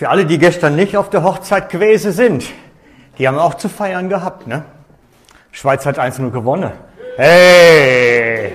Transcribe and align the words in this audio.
Für 0.00 0.08
alle, 0.08 0.24
die 0.24 0.38
gestern 0.38 0.76
nicht 0.76 0.96
auf 0.96 1.10
der 1.10 1.22
Hochzeit 1.24 1.68
gewesen 1.68 2.12
sind, 2.12 2.46
die 3.18 3.28
haben 3.28 3.36
auch 3.36 3.52
zu 3.52 3.68
feiern 3.68 4.08
gehabt, 4.08 4.46
ne? 4.46 4.64
Schweiz 5.52 5.84
hat 5.84 5.98
1-0 5.98 6.30
gewonnen. 6.30 6.72
Hey! 7.16 8.54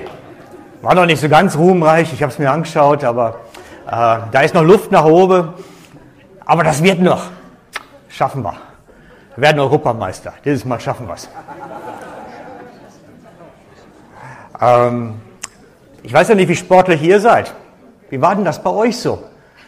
War 0.81 0.95
noch 0.95 1.05
nicht 1.05 1.21
so 1.21 1.29
ganz 1.29 1.55
ruhmreich, 1.55 2.11
ich 2.11 2.23
habe 2.23 2.33
es 2.33 2.39
mir 2.39 2.49
angeschaut, 2.49 3.03
aber 3.03 3.41
äh, 3.85 3.91
da 4.31 4.41
ist 4.41 4.55
noch 4.55 4.63
Luft 4.63 4.91
nach 4.91 5.05
oben. 5.05 5.53
Aber 6.47 6.63
das 6.63 6.81
wird 6.81 6.99
noch. 6.99 7.25
Schaffen 8.09 8.41
wir. 8.41 8.55
Wir 9.35 9.43
werden 9.43 9.59
Europameister. 9.59 10.33
Dieses 10.43 10.65
Mal 10.65 10.79
schaffen 10.79 11.07
wir 11.07 11.13
es. 11.13 11.29
Ähm, 14.59 15.21
ich 16.01 16.11
weiß 16.11 16.27
ja 16.27 16.33
nicht, 16.33 16.49
wie 16.49 16.55
sportlich 16.55 17.03
ihr 17.03 17.19
seid. 17.19 17.53
Wie 18.09 18.19
war 18.19 18.33
denn 18.33 18.45
das 18.45 18.63
bei 18.63 18.71
euch 18.71 18.97
so? 18.97 19.23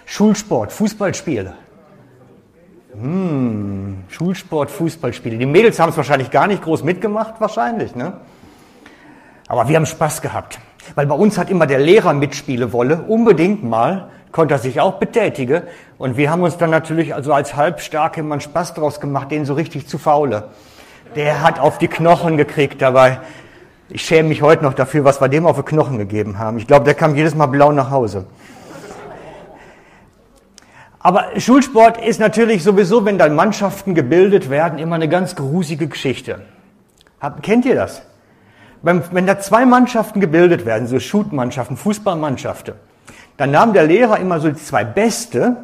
Schulsport, 0.08 0.72
Fußballspiele. 0.72 1.54
Hm, 3.00 4.04
Schulsport, 4.10 4.72
Fußballspiele. 4.72 5.38
Die 5.38 5.46
Mädels 5.46 5.80
haben 5.80 5.90
es 5.90 5.98
wahrscheinlich 5.98 6.32
gar 6.32 6.48
nicht 6.48 6.64
groß 6.64 6.84
mitgemacht, 6.84 7.36
wahrscheinlich, 7.40 7.96
ne? 7.96 8.14
Aber 9.48 9.70
wir 9.70 9.76
haben 9.76 9.86
Spaß 9.86 10.22
gehabt. 10.22 10.60
Weil 10.96 11.06
bei 11.06 11.16
uns 11.16 11.38
hat 11.38 11.50
immer 11.50 11.68
der 11.68 11.80
Lehrer 11.80 12.14
mitspielen 12.14 12.72
wolle, 12.74 13.04
unbedingt 13.08 13.64
mal, 13.64 14.10
konnte 14.32 14.56
er 14.56 14.60
sich 14.60 14.80
auch 14.80 14.96
betätigen. 14.96 15.64
Und 15.98 16.18
wir 16.18 16.32
haben 16.32 16.42
uns 16.42 16.58
dann 16.58 16.70
natürlich 16.70 17.14
also 17.14 17.34
als 17.34 17.56
Halbstarke 17.56 18.22
immer 18.22 18.34
einen 18.34 18.42
Spaß 18.42 18.74
draus 18.74 19.00
gemacht, 19.00 19.32
den 19.32 19.46
so 19.46 19.54
richtig 19.54 19.88
zu 19.88 19.98
faule. 19.98 20.50
Der 21.16 21.44
hat 21.44 21.60
auf 21.60 21.78
die 21.78 21.88
Knochen 21.88 22.38
gekriegt 22.38 22.82
dabei. 22.82 23.20
Ich 23.90 24.02
schäme 24.02 24.30
mich 24.30 24.42
heute 24.42 24.64
noch 24.64 24.74
dafür, 24.74 25.04
was 25.04 25.22
wir 25.22 25.30
dem 25.30 25.46
auf 25.46 25.58
die 25.58 25.64
Knochen 25.64 25.98
gegeben 25.98 26.40
haben. 26.40 26.58
Ich 26.58 26.68
glaube, 26.68 26.86
der 26.86 26.94
kam 26.94 27.16
jedes 27.16 27.36
Mal 27.36 27.46
blau 27.46 27.72
nach 27.72 27.90
Hause. 27.92 28.26
Aber 31.08 31.40
Schulsport 31.40 32.04
ist 32.06 32.20
natürlich 32.20 32.66
sowieso, 32.66 33.06
wenn 33.06 33.18
dann 33.18 33.34
Mannschaften 33.34 33.96
gebildet 33.96 34.50
werden, 34.50 34.78
immer 34.78 34.96
eine 34.96 35.08
ganz 35.08 35.38
grusige 35.38 35.88
Geschichte. 35.88 36.42
Hab, 37.22 37.42
kennt 37.44 37.64
ihr 37.64 37.76
das? 37.76 38.02
Wenn 38.82 39.26
da 39.26 39.40
zwei 39.40 39.66
Mannschaften 39.66 40.20
gebildet 40.20 40.66
werden, 40.66 40.86
so 40.86 41.00
Shootmannschaften, 41.00 41.78
Fußballmannschaften, 41.78 42.74
dann 43.38 43.52
nahm 43.52 43.72
der 43.72 43.84
Lehrer 43.84 44.20
immer 44.20 44.42
so 44.42 44.50
die 44.50 44.58
zwei 44.58 44.84
Beste 44.84 45.56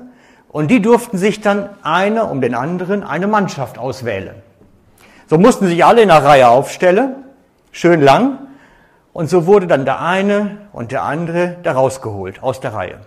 und 0.47 0.71
die 0.71 0.81
durften 0.81 1.17
sich 1.17 1.41
dann 1.41 1.67
eine 1.81 2.23
um 2.23 2.39
den 2.39 2.55
anderen 2.55 3.03
eine 3.03 3.27
Mannschaft 3.27 3.77
auswählen. 3.77 4.35
So 5.27 5.37
mussten 5.37 5.67
sich 5.67 5.83
alle 5.83 6.03
in 6.03 6.09
einer 6.09 6.23
Reihe 6.23 6.47
aufstellen, 6.47 7.15
schön 7.73 7.99
lang, 7.99 8.37
und 9.11 9.29
so 9.29 9.45
wurde 9.45 9.67
dann 9.67 9.83
der 9.83 9.99
eine 9.99 10.59
und 10.71 10.93
der 10.93 11.03
andere 11.03 11.57
da 11.63 11.73
rausgeholt 11.73 12.41
aus 12.41 12.61
der 12.61 12.73
Reihe. 12.73 12.99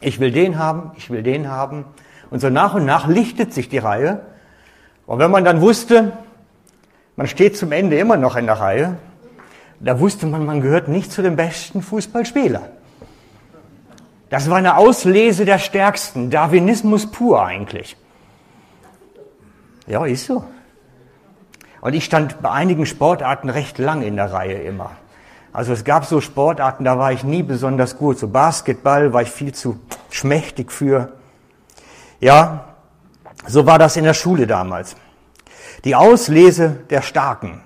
Ich 0.00 0.20
will 0.20 0.30
den 0.30 0.58
haben, 0.58 0.92
ich 0.96 1.10
will 1.10 1.22
den 1.22 1.48
haben. 1.48 1.84
Und 2.30 2.40
so 2.40 2.50
nach 2.50 2.74
und 2.74 2.84
nach 2.84 3.08
lichtet 3.08 3.52
sich 3.52 3.68
die 3.68 3.78
Reihe. 3.78 4.20
Und 5.06 5.18
wenn 5.18 5.30
man 5.30 5.44
dann 5.44 5.60
wusste, 5.60 6.12
man 7.16 7.26
steht 7.26 7.56
zum 7.56 7.72
Ende 7.72 7.98
immer 7.98 8.16
noch 8.16 8.36
in 8.36 8.46
der 8.46 8.60
Reihe, 8.60 8.98
da 9.80 9.98
wusste 10.00 10.26
man, 10.26 10.44
man 10.44 10.60
gehört 10.60 10.88
nicht 10.88 11.10
zu 11.10 11.22
den 11.22 11.36
besten 11.36 11.82
Fußballspielern. 11.82 12.66
Das 14.30 14.50
war 14.50 14.58
eine 14.58 14.76
Auslese 14.76 15.44
der 15.44 15.58
Stärksten, 15.58 16.30
Darwinismus 16.30 17.10
pur 17.10 17.44
eigentlich. 17.44 17.96
Ja, 19.86 20.04
ist 20.04 20.26
so. 20.26 20.44
Und 21.80 21.94
ich 21.94 22.04
stand 22.04 22.42
bei 22.42 22.50
einigen 22.50 22.84
Sportarten 22.84 23.48
recht 23.48 23.78
lang 23.78 24.02
in 24.02 24.16
der 24.16 24.32
Reihe 24.32 24.60
immer. 24.62 24.90
Also 25.52 25.72
es 25.72 25.84
gab 25.84 26.04
so 26.04 26.20
Sportarten, 26.20 26.84
da 26.84 26.98
war 26.98 27.12
ich 27.12 27.24
nie 27.24 27.42
besonders 27.42 27.96
gut. 27.96 28.18
So 28.18 28.28
Basketball 28.28 29.12
war 29.12 29.22
ich 29.22 29.30
viel 29.30 29.54
zu 29.54 29.80
schmächtig 30.10 30.70
für. 30.70 31.12
Ja, 32.20 32.74
so 33.46 33.66
war 33.66 33.78
das 33.78 33.96
in 33.96 34.04
der 34.04 34.14
Schule 34.14 34.46
damals. 34.46 34.96
Die 35.84 35.94
Auslese 35.94 36.76
der 36.90 37.02
Starken. 37.02 37.60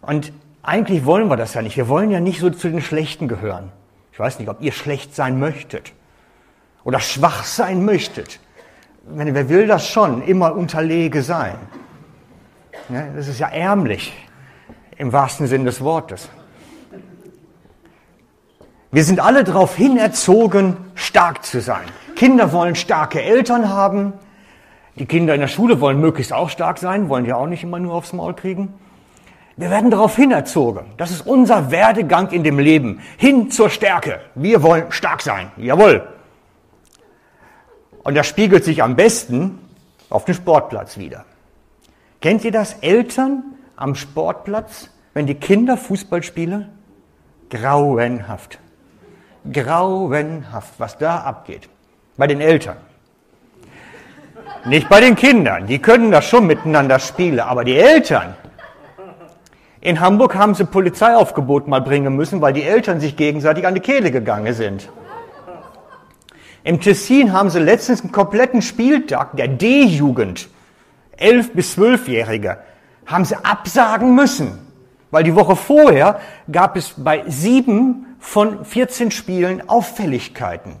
Und 0.00 0.32
eigentlich 0.62 1.04
wollen 1.04 1.28
wir 1.28 1.36
das 1.36 1.54
ja 1.54 1.62
nicht. 1.62 1.76
Wir 1.76 1.88
wollen 1.88 2.10
ja 2.10 2.20
nicht 2.20 2.40
so 2.40 2.50
zu 2.50 2.68
den 2.68 2.80
Schlechten 2.80 3.28
gehören. 3.28 3.70
Ich 4.12 4.18
weiß 4.18 4.38
nicht, 4.38 4.48
ob 4.48 4.62
ihr 4.62 4.72
schlecht 4.72 5.14
sein 5.14 5.38
möchtet 5.38 5.92
oder 6.84 7.00
schwach 7.00 7.44
sein 7.44 7.84
möchtet. 7.84 8.40
Wer 9.04 9.48
will 9.48 9.66
das 9.66 9.88
schon? 9.88 10.22
Immer 10.22 10.54
unterlege 10.54 11.22
sein. 11.22 11.56
Das 12.88 13.28
ist 13.28 13.40
ja 13.40 13.48
ärmlich 13.48 14.12
im 14.96 15.12
wahrsten 15.12 15.46
Sinn 15.46 15.64
des 15.64 15.80
Wortes. 15.80 16.28
Wir 18.96 19.04
sind 19.04 19.20
alle 19.20 19.44
darauf 19.44 19.76
hinerzogen, 19.76 20.78
stark 20.94 21.44
zu 21.44 21.60
sein. 21.60 21.84
Kinder 22.14 22.50
wollen 22.54 22.74
starke 22.74 23.20
Eltern 23.20 23.68
haben. 23.68 24.14
Die 24.94 25.04
Kinder 25.04 25.34
in 25.34 25.42
der 25.42 25.48
Schule 25.48 25.82
wollen 25.82 26.00
möglichst 26.00 26.32
auch 26.32 26.48
stark 26.48 26.78
sein, 26.78 27.10
wollen 27.10 27.26
ja 27.26 27.36
auch 27.36 27.46
nicht 27.46 27.62
immer 27.62 27.78
nur 27.78 27.92
aufs 27.92 28.14
Maul 28.14 28.32
kriegen. 28.32 28.72
Wir 29.58 29.68
werden 29.68 29.90
darauf 29.90 30.16
hinerzogen. 30.16 30.86
Das 30.96 31.10
ist 31.10 31.26
unser 31.26 31.70
Werdegang 31.70 32.30
in 32.30 32.42
dem 32.42 32.58
Leben. 32.58 33.02
Hin 33.18 33.50
zur 33.50 33.68
Stärke. 33.68 34.20
Wir 34.34 34.62
wollen 34.62 34.90
stark 34.90 35.20
sein. 35.20 35.50
Jawohl. 35.58 36.08
Und 38.02 38.14
das 38.14 38.26
spiegelt 38.26 38.64
sich 38.64 38.82
am 38.82 38.96
besten 38.96 39.58
auf 40.08 40.24
dem 40.24 40.34
Sportplatz 40.34 40.96
wieder. 40.96 41.26
Kennt 42.22 42.46
ihr 42.46 42.50
das? 42.50 42.72
Eltern 42.80 43.44
am 43.76 43.94
Sportplatz, 43.94 44.88
wenn 45.12 45.26
die 45.26 45.34
Kinder 45.34 45.76
Fußball 45.76 46.22
spielen? 46.22 46.70
Grauenhaft 47.50 48.58
grauenhaft, 49.52 50.74
was 50.78 50.98
da 50.98 51.18
abgeht. 51.18 51.68
Bei 52.16 52.26
den 52.26 52.40
Eltern. 52.40 52.76
Nicht 54.64 54.88
bei 54.88 55.00
den 55.00 55.14
Kindern, 55.14 55.66
die 55.66 55.78
können 55.78 56.10
das 56.10 56.24
schon 56.24 56.46
miteinander 56.46 56.98
spielen, 56.98 57.40
aber 57.40 57.64
die 57.64 57.76
Eltern. 57.76 58.34
In 59.80 60.00
Hamburg 60.00 60.34
haben 60.34 60.54
sie 60.54 60.64
Polizeiaufgebot 60.64 61.68
mal 61.68 61.80
bringen 61.80 62.16
müssen, 62.16 62.40
weil 62.40 62.52
die 62.52 62.64
Eltern 62.64 62.98
sich 62.98 63.16
gegenseitig 63.16 63.66
an 63.66 63.74
die 63.74 63.80
Kehle 63.80 64.10
gegangen 64.10 64.52
sind. 64.54 64.88
Im 66.64 66.80
Tessin 66.80 67.32
haben 67.32 67.50
sie 67.50 67.60
letztens 67.60 68.00
einen 68.00 68.10
kompletten 68.10 68.60
Spieltag 68.60 69.36
der 69.36 69.46
D-Jugend, 69.46 70.48
11- 71.20 71.52
bis 71.54 71.78
12-Jährige, 71.78 72.58
haben 73.06 73.24
sie 73.24 73.36
absagen 73.36 74.16
müssen. 74.16 74.65
Weil 75.10 75.24
die 75.24 75.34
Woche 75.34 75.56
vorher 75.56 76.20
gab 76.50 76.76
es 76.76 76.94
bei 76.96 77.24
sieben 77.26 78.16
von 78.18 78.64
14 78.64 79.10
Spielen 79.10 79.68
Auffälligkeiten, 79.68 80.76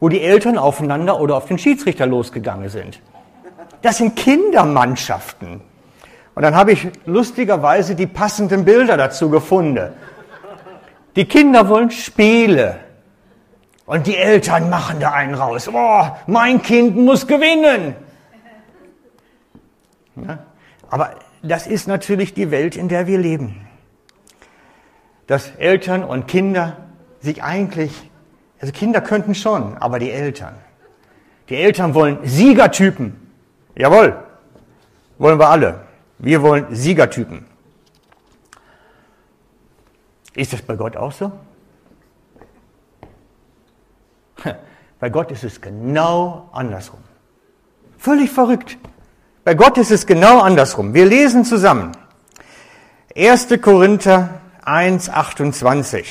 wo 0.00 0.08
die 0.08 0.22
Eltern 0.22 0.58
aufeinander 0.58 1.20
oder 1.20 1.36
auf 1.36 1.46
den 1.46 1.58
Schiedsrichter 1.58 2.06
losgegangen 2.06 2.68
sind. 2.68 3.00
Das 3.82 3.98
sind 3.98 4.16
Kindermannschaften. 4.16 5.60
Und 6.34 6.42
dann 6.42 6.54
habe 6.54 6.72
ich 6.72 6.88
lustigerweise 7.06 7.94
die 7.94 8.06
passenden 8.06 8.64
Bilder 8.64 8.96
dazu 8.96 9.30
gefunden. 9.30 9.92
Die 11.14 11.24
Kinder 11.24 11.68
wollen 11.68 11.90
Spiele. 11.90 12.80
Und 13.86 14.06
die 14.06 14.16
Eltern 14.16 14.68
machen 14.68 14.98
da 15.00 15.12
einen 15.12 15.34
raus. 15.34 15.68
Oh, 15.72 16.04
mein 16.26 16.60
Kind 16.60 16.96
muss 16.96 17.26
gewinnen. 17.26 17.94
Ja, 20.16 20.38
aber 20.90 21.10
das 21.42 21.66
ist 21.66 21.86
natürlich 21.86 22.34
die 22.34 22.50
Welt, 22.50 22.76
in 22.76 22.88
der 22.88 23.06
wir 23.06 23.18
leben 23.18 23.66
dass 25.26 25.50
Eltern 25.56 26.04
und 26.04 26.28
Kinder 26.28 26.76
sich 27.20 27.42
eigentlich, 27.42 27.92
also 28.60 28.72
Kinder 28.72 29.00
könnten 29.00 29.34
schon, 29.34 29.76
aber 29.78 29.98
die 29.98 30.10
Eltern. 30.10 30.54
Die 31.48 31.56
Eltern 31.56 31.94
wollen 31.94 32.18
Siegertypen. 32.24 33.30
Jawohl, 33.76 34.22
wollen 35.18 35.38
wir 35.38 35.48
alle. 35.48 35.86
Wir 36.18 36.42
wollen 36.42 36.74
Siegertypen. 36.74 37.44
Ist 40.34 40.52
das 40.52 40.62
bei 40.62 40.76
Gott 40.76 40.96
auch 40.96 41.12
so? 41.12 41.32
Bei 44.98 45.10
Gott 45.10 45.30
ist 45.30 45.44
es 45.44 45.60
genau 45.60 46.48
andersrum. 46.52 47.00
Völlig 47.98 48.30
verrückt. 48.30 48.78
Bei 49.46 49.54
Gott 49.54 49.78
ist 49.78 49.92
es 49.92 50.06
genau 50.06 50.40
andersrum. 50.40 50.92
Wir 50.92 51.06
lesen 51.06 51.44
zusammen. 51.44 51.92
1. 53.16 53.46
Korinther 53.62 54.40
1,28. 54.64 56.04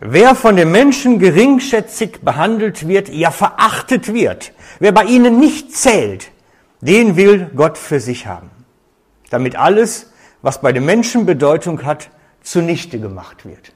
Wer 0.00 0.34
von 0.36 0.56
den 0.56 0.70
Menschen 0.70 1.18
geringschätzig 1.18 2.22
behandelt 2.22 2.88
wird, 2.88 3.10
ja 3.10 3.30
verachtet 3.30 4.14
wird, 4.14 4.54
wer 4.78 4.92
bei 4.92 5.04
ihnen 5.04 5.38
nicht 5.38 5.76
zählt, 5.76 6.30
den 6.80 7.16
will 7.16 7.50
Gott 7.54 7.76
für 7.76 8.00
sich 8.00 8.26
haben, 8.26 8.50
damit 9.28 9.54
alles, 9.54 10.14
was 10.40 10.62
bei 10.62 10.72
den 10.72 10.86
Menschen 10.86 11.26
Bedeutung 11.26 11.84
hat, 11.84 12.08
zunichte 12.42 12.98
gemacht 12.98 13.44
wird. 13.44 13.73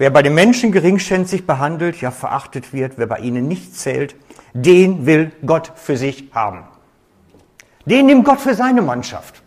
Wer 0.00 0.08
bei 0.08 0.22
den 0.22 0.32
Menschen 0.32 0.72
geringschätzig 0.72 1.46
behandelt, 1.46 2.00
ja 2.00 2.10
verachtet 2.10 2.72
wird, 2.72 2.96
wer 2.96 3.06
bei 3.06 3.18
ihnen 3.18 3.48
nicht 3.48 3.76
zählt, 3.76 4.16
den 4.54 5.04
will 5.04 5.30
Gott 5.44 5.72
für 5.74 5.98
sich 5.98 6.30
haben. 6.32 6.64
Den 7.84 8.06
nimmt 8.06 8.24
Gott 8.24 8.40
für 8.40 8.54
seine 8.54 8.80
Mannschaft. 8.80 9.42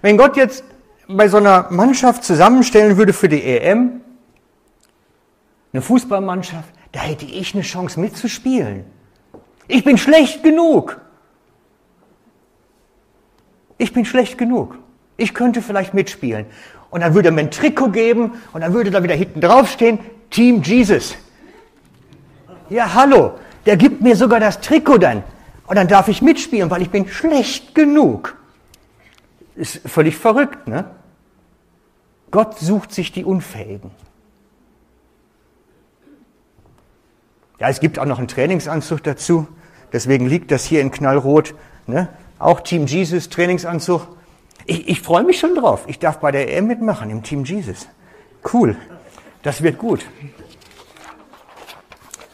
Wenn 0.00 0.16
Gott 0.16 0.36
jetzt 0.36 0.62
bei 1.08 1.26
so 1.26 1.38
einer 1.38 1.66
Mannschaft 1.72 2.22
zusammenstellen 2.22 2.98
würde 2.98 3.12
für 3.12 3.28
die 3.28 3.42
EM, 3.42 4.00
eine 5.72 5.82
Fußballmannschaft, 5.82 6.72
da 6.92 7.00
hätte 7.00 7.24
ich 7.24 7.52
eine 7.52 7.64
Chance 7.64 7.98
mitzuspielen. 7.98 8.84
Ich 9.66 9.82
bin 9.82 9.98
schlecht 9.98 10.44
genug. 10.44 11.00
Ich 13.76 13.92
bin 13.92 14.04
schlecht 14.04 14.38
genug. 14.38 14.78
Ich 15.16 15.34
könnte 15.34 15.62
vielleicht 15.62 15.94
mitspielen. 15.94 16.46
Und 16.90 17.00
dann 17.00 17.14
würde 17.14 17.28
er 17.28 17.32
mir 17.32 17.42
ein 17.42 17.50
Trikot 17.50 17.90
geben 17.90 18.32
und 18.52 18.60
dann 18.62 18.72
würde 18.72 18.90
da 18.90 19.02
wieder 19.02 19.14
hinten 19.14 19.40
draufstehen, 19.40 19.98
Team 20.30 20.62
Jesus. 20.62 21.16
Ja, 22.68 22.94
hallo, 22.94 23.38
der 23.66 23.76
gibt 23.76 24.00
mir 24.00 24.16
sogar 24.16 24.40
das 24.40 24.60
Trikot 24.60 24.98
dann. 24.98 25.22
Und 25.66 25.76
dann 25.76 25.88
darf 25.88 26.08
ich 26.08 26.20
mitspielen, 26.20 26.70
weil 26.70 26.82
ich 26.82 26.90
bin 26.90 27.06
schlecht 27.08 27.74
genug. 27.74 28.36
Ist 29.54 29.88
völlig 29.88 30.16
verrückt, 30.16 30.66
ne? 30.66 30.84
Gott 32.30 32.58
sucht 32.58 32.92
sich 32.92 33.12
die 33.12 33.24
Unfähigen. 33.24 33.90
Ja, 37.58 37.68
es 37.68 37.80
gibt 37.80 37.98
auch 37.98 38.06
noch 38.06 38.18
einen 38.18 38.28
Trainingsanzug 38.28 39.02
dazu. 39.02 39.46
Deswegen 39.92 40.26
liegt 40.26 40.50
das 40.50 40.64
hier 40.64 40.80
in 40.80 40.90
Knallrot. 40.90 41.54
Ne? 41.86 42.08
Auch 42.38 42.60
Team 42.60 42.86
Jesus 42.86 43.28
Trainingsanzug. 43.28 44.08
Ich, 44.66 44.88
ich 44.88 45.00
freue 45.00 45.24
mich 45.24 45.38
schon 45.38 45.54
drauf. 45.54 45.84
Ich 45.86 45.98
darf 45.98 46.18
bei 46.18 46.30
der 46.30 46.56
EM 46.56 46.66
mitmachen 46.66 47.10
im 47.10 47.22
Team 47.22 47.44
Jesus. 47.44 47.88
Cool. 48.52 48.76
Das 49.42 49.62
wird 49.62 49.78
gut. 49.78 50.04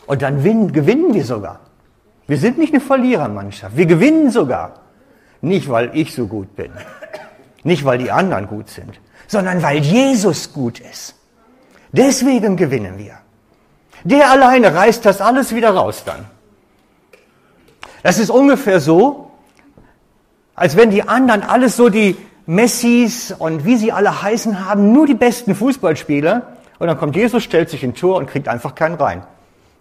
Und 0.06 0.22
dann 0.22 0.44
win, 0.44 0.72
gewinnen 0.72 1.14
wir 1.14 1.24
sogar. 1.24 1.60
Wir 2.26 2.38
sind 2.38 2.58
nicht 2.58 2.72
eine 2.72 2.80
Verlierermannschaft. 2.80 3.76
Wir 3.76 3.86
gewinnen 3.86 4.30
sogar. 4.30 4.80
Nicht, 5.40 5.68
weil 5.68 5.90
ich 5.94 6.14
so 6.14 6.26
gut 6.26 6.56
bin. 6.56 6.72
Nicht, 7.62 7.84
weil 7.84 7.98
die 7.98 8.10
anderen 8.10 8.46
gut 8.46 8.68
sind. 8.68 9.00
Sondern 9.28 9.62
weil 9.62 9.78
Jesus 9.78 10.52
gut 10.52 10.80
ist. 10.80 11.14
Deswegen 11.92 12.56
gewinnen 12.56 12.98
wir. 12.98 13.18
Der 14.04 14.30
alleine 14.30 14.74
reißt 14.74 15.04
das 15.04 15.20
alles 15.20 15.54
wieder 15.54 15.70
raus 15.70 16.02
dann. 16.04 16.26
Das 18.02 18.18
ist 18.18 18.30
ungefähr 18.30 18.80
so, 18.80 19.25
als 20.56 20.76
wenn 20.76 20.90
die 20.90 21.06
anderen 21.06 21.42
alles 21.42 21.76
so 21.76 21.90
die 21.90 22.16
Messis 22.46 23.30
und 23.30 23.64
wie 23.64 23.76
sie 23.76 23.92
alle 23.92 24.22
heißen 24.22 24.66
haben, 24.66 24.92
nur 24.92 25.06
die 25.06 25.14
besten 25.14 25.54
Fußballspieler. 25.54 26.46
Und 26.78 26.86
dann 26.86 26.98
kommt 26.98 27.14
Jesus, 27.14 27.44
stellt 27.44 27.68
sich 27.70 27.84
in 27.84 27.94
Tor 27.94 28.16
und 28.16 28.26
kriegt 28.26 28.48
einfach 28.48 28.74
keinen 28.74 28.94
rein. 28.94 29.24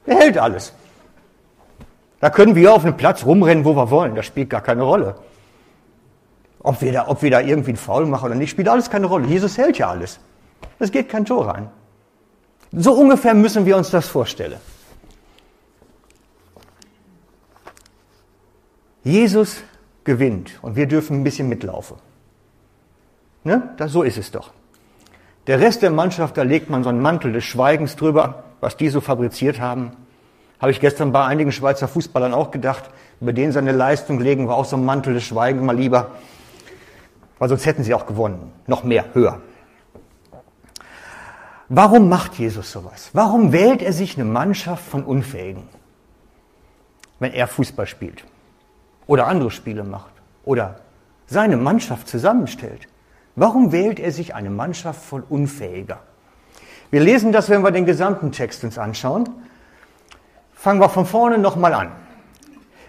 Er 0.05 0.17
hält 0.17 0.37
alles. 0.37 0.73
Da 2.19 2.29
können 2.29 2.55
wir 2.55 2.73
auf 2.73 2.83
einem 2.83 2.97
Platz 2.97 3.25
rumrennen, 3.25 3.65
wo 3.65 3.75
wir 3.75 3.89
wollen. 3.89 4.15
Das 4.15 4.25
spielt 4.25 4.49
gar 4.49 4.61
keine 4.61 4.83
Rolle. 4.83 5.15
Ob 6.59 6.81
wir 6.81 6.91
da, 6.91 7.07
ob 7.07 7.21
wir 7.21 7.31
da 7.31 7.39
irgendwie 7.39 7.71
einen 7.71 7.77
Foul 7.77 8.05
machen 8.05 8.25
oder 8.25 8.35
nicht, 8.35 8.49
spielt 8.49 8.67
alles 8.67 8.89
keine 8.89 9.05
Rolle. 9.07 9.27
Jesus 9.27 9.57
hält 9.57 9.77
ja 9.77 9.89
alles. 9.89 10.19
Es 10.79 10.91
geht 10.91 11.09
kein 11.09 11.25
Tor 11.25 11.47
rein. 11.47 11.69
So 12.71 12.93
ungefähr 12.93 13.33
müssen 13.33 13.65
wir 13.65 13.77
uns 13.77 13.91
das 13.91 14.07
vorstellen. 14.07 14.59
Jesus 19.03 19.57
gewinnt 20.05 20.59
und 20.61 20.75
wir 20.75 20.87
dürfen 20.87 21.17
ein 21.17 21.23
bisschen 21.23 21.49
mitlaufen. 21.49 21.97
Ne? 23.43 23.73
Das, 23.77 23.91
so 23.91 24.03
ist 24.03 24.17
es 24.17 24.31
doch. 24.31 24.51
Der 25.47 25.59
Rest 25.59 25.81
der 25.81 25.91
Mannschaft, 25.91 26.37
da 26.37 26.43
legt 26.43 26.69
man 26.69 26.83
so 26.83 26.89
einen 26.89 27.01
Mantel 27.01 27.33
des 27.33 27.43
Schweigens 27.43 27.95
drüber, 27.95 28.45
was 28.61 28.77
die 28.77 28.89
so 28.89 29.01
fabriziert 29.01 29.59
haben. 29.59 29.91
Habe 30.59 30.71
ich 30.71 30.79
gestern 30.79 31.11
bei 31.11 31.25
einigen 31.25 31.51
Schweizer 31.51 31.87
Fußballern 31.87 32.33
auch 32.33 32.49
gedacht. 32.49 32.89
Über 33.21 33.33
denen 33.33 33.51
seine 33.51 33.71
Leistung 33.71 34.19
legen 34.19 34.47
wir 34.47 34.55
auch 34.55 34.65
so 34.65 34.75
einen 34.75 34.85
Mantel 34.85 35.13
des 35.13 35.23
Schweigens 35.23 35.61
mal 35.61 35.75
lieber. 35.75 36.11
Weil 37.37 37.49
sonst 37.49 37.65
hätten 37.65 37.83
sie 37.83 37.93
auch 37.93 38.07
gewonnen. 38.07 38.51
Noch 38.65 38.83
mehr, 38.83 39.05
höher. 39.13 39.41
Warum 41.67 42.09
macht 42.09 42.35
Jesus 42.35 42.71
sowas? 42.71 43.09
Warum 43.13 43.51
wählt 43.51 43.81
er 43.81 43.91
sich 43.93 44.15
eine 44.15 44.25
Mannschaft 44.25 44.83
von 44.83 45.03
Unfähigen, 45.03 45.63
wenn 47.19 47.33
er 47.33 47.47
Fußball 47.47 47.87
spielt? 47.87 48.23
Oder 49.07 49.27
andere 49.27 49.51
Spiele 49.51 49.83
macht 49.83 50.11
oder 50.43 50.75
seine 51.27 51.57
Mannschaft 51.57 52.07
zusammenstellt. 52.07 52.87
Warum 53.35 53.71
wählt 53.71 53.99
er 53.99 54.11
sich 54.11 54.33
eine 54.33 54.49
Mannschaft 54.49 55.03
von 55.03 55.23
Unfähiger? 55.23 55.99
Wir 56.91 57.01
lesen 57.01 57.31
das, 57.31 57.49
wenn 57.49 57.63
wir 57.63 57.71
den 57.71 57.85
gesamten 57.85 58.31
Text 58.31 58.63
uns 58.63 58.77
anschauen. 58.77 59.27
Fangen 60.53 60.79
wir 60.79 60.89
von 60.89 61.05
vorne 61.05 61.37
nochmal 61.37 61.73
an. 61.73 61.91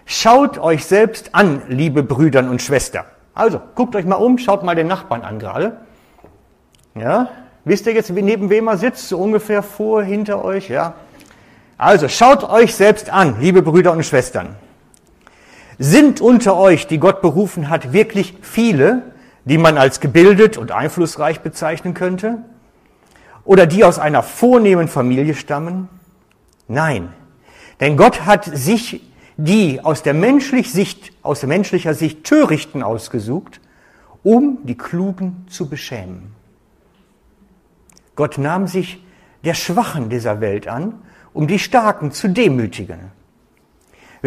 Schaut 0.05 0.57
euch 0.57 0.85
selbst 0.85 1.35
an, 1.35 1.63
liebe 1.67 2.03
Brüder 2.03 2.39
und 2.39 2.61
Schwestern. 2.61 3.05
Also, 3.33 3.61
guckt 3.75 3.95
euch 3.95 4.05
mal 4.05 4.15
um, 4.15 4.37
schaut 4.37 4.63
mal 4.63 4.75
den 4.75 4.87
Nachbarn 4.87 5.21
an 5.21 5.37
gerade. 5.37 5.77
Ja, 6.95 7.29
wisst 7.65 7.85
ihr 7.85 7.93
jetzt, 7.93 8.09
neben 8.09 8.49
wem 8.49 8.67
er 8.67 8.77
sitzt? 8.77 9.09
So 9.09 9.19
ungefähr 9.19 9.61
vor, 9.61 10.01
hinter 10.03 10.43
euch, 10.45 10.69
ja. 10.69 10.93
Also, 11.77 12.07
schaut 12.07 12.49
euch 12.49 12.73
selbst 12.73 13.09
an, 13.09 13.39
liebe 13.41 13.61
Brüder 13.61 13.91
und 13.91 14.03
Schwestern. 14.03 14.55
Sind 15.79 16.21
unter 16.21 16.57
euch, 16.57 16.87
die 16.87 16.97
Gott 16.97 17.21
berufen 17.21 17.69
hat, 17.69 17.93
wirklich 17.93 18.35
viele, 18.41 19.03
die 19.45 19.57
man 19.57 19.77
als 19.77 19.99
gebildet 19.99 20.57
und 20.57 20.71
einflussreich 20.71 21.41
bezeichnen 21.41 21.93
könnte? 21.93 22.39
Oder 23.45 23.65
die 23.65 23.83
aus 23.83 23.99
einer 23.99 24.23
vornehmen 24.23 24.87
Familie 24.87 25.35
stammen? 25.35 25.87
Nein. 26.67 27.09
Denn 27.79 27.95
Gott 27.95 28.25
hat 28.25 28.45
sich 28.45 29.01
die 29.37 29.79
aus 29.81 30.01
der, 30.01 30.15
menschlich 30.15 30.71
Sicht, 30.71 31.13
aus 31.21 31.43
menschlicher 31.43 31.93
Sicht 31.93 32.23
Törichten 32.23 32.81
ausgesucht, 32.81 33.61
um 34.23 34.59
die 34.63 34.75
Klugen 34.75 35.45
zu 35.47 35.69
beschämen. 35.69 36.35
Gott 38.15 38.39
nahm 38.39 38.65
sich 38.65 39.01
der 39.45 39.53
Schwachen 39.53 40.09
dieser 40.09 40.41
Welt 40.41 40.67
an, 40.67 40.95
um 41.33 41.45
die 41.45 41.59
Starken 41.59 42.11
zu 42.11 42.27
demütigen. 42.27 43.11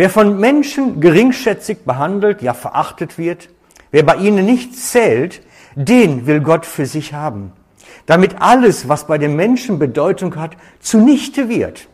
Wer 0.00 0.08
von 0.08 0.41
Menschen 0.41 1.02
geringschätzig 1.02 1.85
behandelt, 1.85 2.41
ja 2.41 2.55
verachtet 2.55 3.19
wird, 3.19 3.50
wer 3.91 4.02
bei 4.02 4.17
ihnen 4.17 4.47
nicht 4.47 4.75
zählt, 4.75 5.43
den 5.75 6.26
will 6.26 6.41
Gott 6.41 6.64
für 6.64 6.87
sich 6.87 7.12
haben, 7.12 7.52
damit 8.06 8.41
alles, 8.41 8.88
was 8.88 9.06
bei 9.06 9.19
den 9.19 9.37
Menschen 9.37 9.79
Bedeutung 9.79 10.37
hat, 10.37 10.56
zunichte 10.79 11.50
wird. 11.50 11.87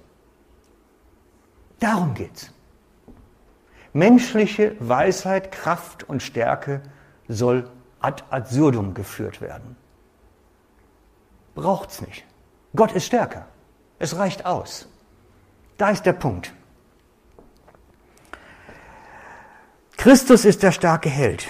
Darum 1.81 2.15
geht's. 2.15 2.53
Menschliche 3.93 4.77
Weisheit, 4.79 5.51
Kraft 5.51 6.09
und 6.09 6.23
Stärke 6.23 6.83
soll 7.27 7.69
ad 7.99 8.23
absurdum 8.31 8.95
geführt 8.95 9.41
werden. 9.41 9.75
Braucht's 11.57 12.01
nicht. 12.03 12.25
Gott 12.77 12.93
ist 12.93 13.07
stärker. 13.07 13.47
Es 13.99 14.17
reicht 14.17 14.47
aus. 14.47 14.87
Da 15.77 15.91
ist 15.91 16.07
der 16.07 16.13
Punkt. 16.13 16.53
Christus 20.07 20.45
ist 20.45 20.63
der 20.63 20.71
starke 20.71 21.09
Held, 21.09 21.49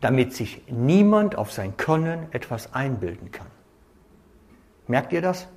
damit 0.00 0.32
sich 0.34 0.62
niemand 0.68 1.34
auf 1.34 1.50
sein 1.50 1.76
Können 1.76 2.28
etwas 2.30 2.74
einbilden 2.74 3.32
kann. 3.32 3.48
Merkt 4.86 5.12
ihr 5.12 5.20
das? 5.20 5.48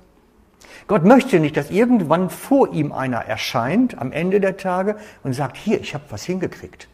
Gott 0.88 1.04
möchte 1.04 1.38
nicht, 1.38 1.56
dass 1.56 1.70
irgendwann 1.70 2.30
vor 2.30 2.72
ihm 2.72 2.90
einer 2.90 3.18
erscheint 3.18 3.96
am 3.96 4.10
Ende 4.10 4.40
der 4.40 4.56
Tage 4.56 4.96
und 5.22 5.32
sagt, 5.32 5.56
hier, 5.56 5.80
ich 5.80 5.94
habe 5.94 6.02
was 6.08 6.24
hingekriegt. 6.24 6.88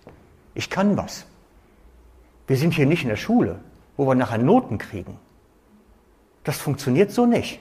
Ich 0.53 0.69
kann 0.69 0.99
was. 0.99 1.25
Wir 2.47 2.59
sind 2.59 2.75
hier 2.75 2.85
nicht 2.85 3.05
in 3.05 3.09
der 3.09 3.17
Schule, 3.17 3.61
wo 3.97 4.07
wir 4.07 4.17
nachher 4.17 4.37
Noten 4.37 4.77
kriegen. 4.77 5.19
Das 6.45 6.59
funktioniert 6.59 7.11
so 7.11 7.25
nicht. 7.25 7.59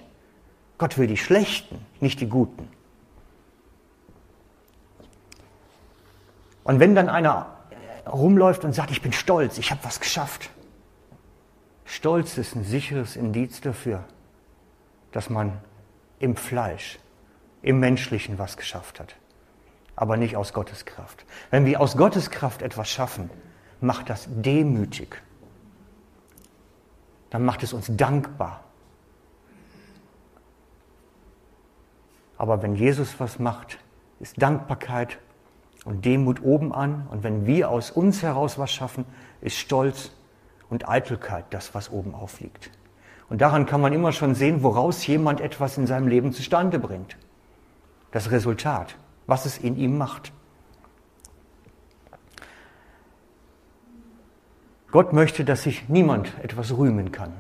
Gott 0.78 0.98
will 0.98 1.08
die 1.08 1.16
Schlechten, 1.16 1.86
nicht 2.02 2.20
die 2.20 2.28
Guten. 2.28 2.68
Und 6.66 6.80
wenn 6.80 6.96
dann 6.96 7.10
einer 7.10 7.56
rumläuft 8.06 8.66
und 8.66 8.74
sagt, 8.74 8.92
ich 8.92 9.02
bin 9.02 9.14
stolz, 9.14 9.58
ich 9.60 9.72
habe 9.72 9.84
was 9.84 10.00
geschafft. 10.00 10.50
Stolz 11.86 12.38
ist 12.38 12.56
ein 12.56 12.64
sicheres 12.64 13.16
Indiz 13.16 13.62
dafür, 13.62 14.04
dass 15.12 15.30
man 15.30 15.62
im 16.20 16.36
Fleisch, 16.36 17.00
im 17.62 17.80
Menschlichen 17.80 18.40
was 18.40 18.58
geschafft 18.58 19.00
hat, 19.00 19.16
aber 19.96 20.18
nicht 20.18 20.36
aus 20.36 20.54
Gottes 20.54 20.86
Kraft. 20.86 21.26
Wenn 21.52 21.66
wir 21.66 21.80
aus 21.80 21.98
Gottes 21.98 22.32
Kraft 22.32 22.64
etwas 22.64 22.90
schaffen, 22.90 23.30
macht 23.80 24.10
das 24.10 24.28
demütig. 24.28 25.22
Dann 27.30 27.46
macht 27.46 27.62
es 27.62 27.74
uns 27.74 27.92
dankbar. 27.96 28.64
Aber 32.40 32.64
wenn 32.64 32.76
Jesus 32.76 33.20
was 33.20 33.38
macht, 33.38 33.78
ist 34.20 34.42
Dankbarkeit 34.42 35.20
und 35.86 36.04
Demut 36.04 36.44
oben 36.44 36.74
an. 36.74 37.08
Und 37.10 37.24
wenn 37.24 37.46
wir 37.46 37.70
aus 37.70 37.92
uns 37.92 38.22
heraus 38.22 38.60
was 38.60 38.74
schaffen, 38.74 39.06
ist 39.40 39.58
Stolz 39.58 40.12
und 40.70 40.90
Eitelkeit 40.90 41.46
das, 41.52 41.74
was 41.74 41.92
oben 41.92 42.14
aufliegt. 42.14 42.72
Und 43.30 43.42
daran 43.42 43.66
kann 43.66 43.82
man 43.82 43.94
immer 43.94 44.12
schon 44.12 44.36
sehen, 44.36 44.62
woraus 44.62 45.06
jemand 45.08 45.42
etwas 45.42 45.78
in 45.78 45.88
seinem 45.88 46.08
Leben 46.08 46.34
zustande 46.34 46.80
bringt. 46.80 47.18
Das 48.12 48.32
Resultat, 48.32 48.98
was 49.28 49.46
es 49.46 49.58
in 49.58 49.78
ihm 49.78 49.98
macht. 49.98 50.32
Gott 54.92 55.12
möchte, 55.12 55.44
dass 55.44 55.64
sich 55.64 55.90
niemand 55.90 56.32
etwas 56.42 56.78
rühmen 56.78 57.12
kann. 57.12 57.34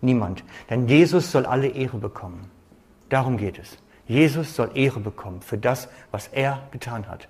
Niemand. 0.00 0.44
Denn 0.70 0.86
Jesus 0.86 1.32
soll 1.32 1.46
alle 1.46 1.68
Ehre 1.68 1.98
bekommen. 1.98 2.50
Darum 3.08 3.38
geht 3.38 3.58
es. 3.58 3.78
Jesus 4.06 4.54
soll 4.54 4.70
Ehre 4.74 5.00
bekommen 5.00 5.40
für 5.40 5.58
das, 5.58 5.88
was 6.12 6.28
er 6.28 6.62
getan 6.70 7.08
hat. 7.08 7.28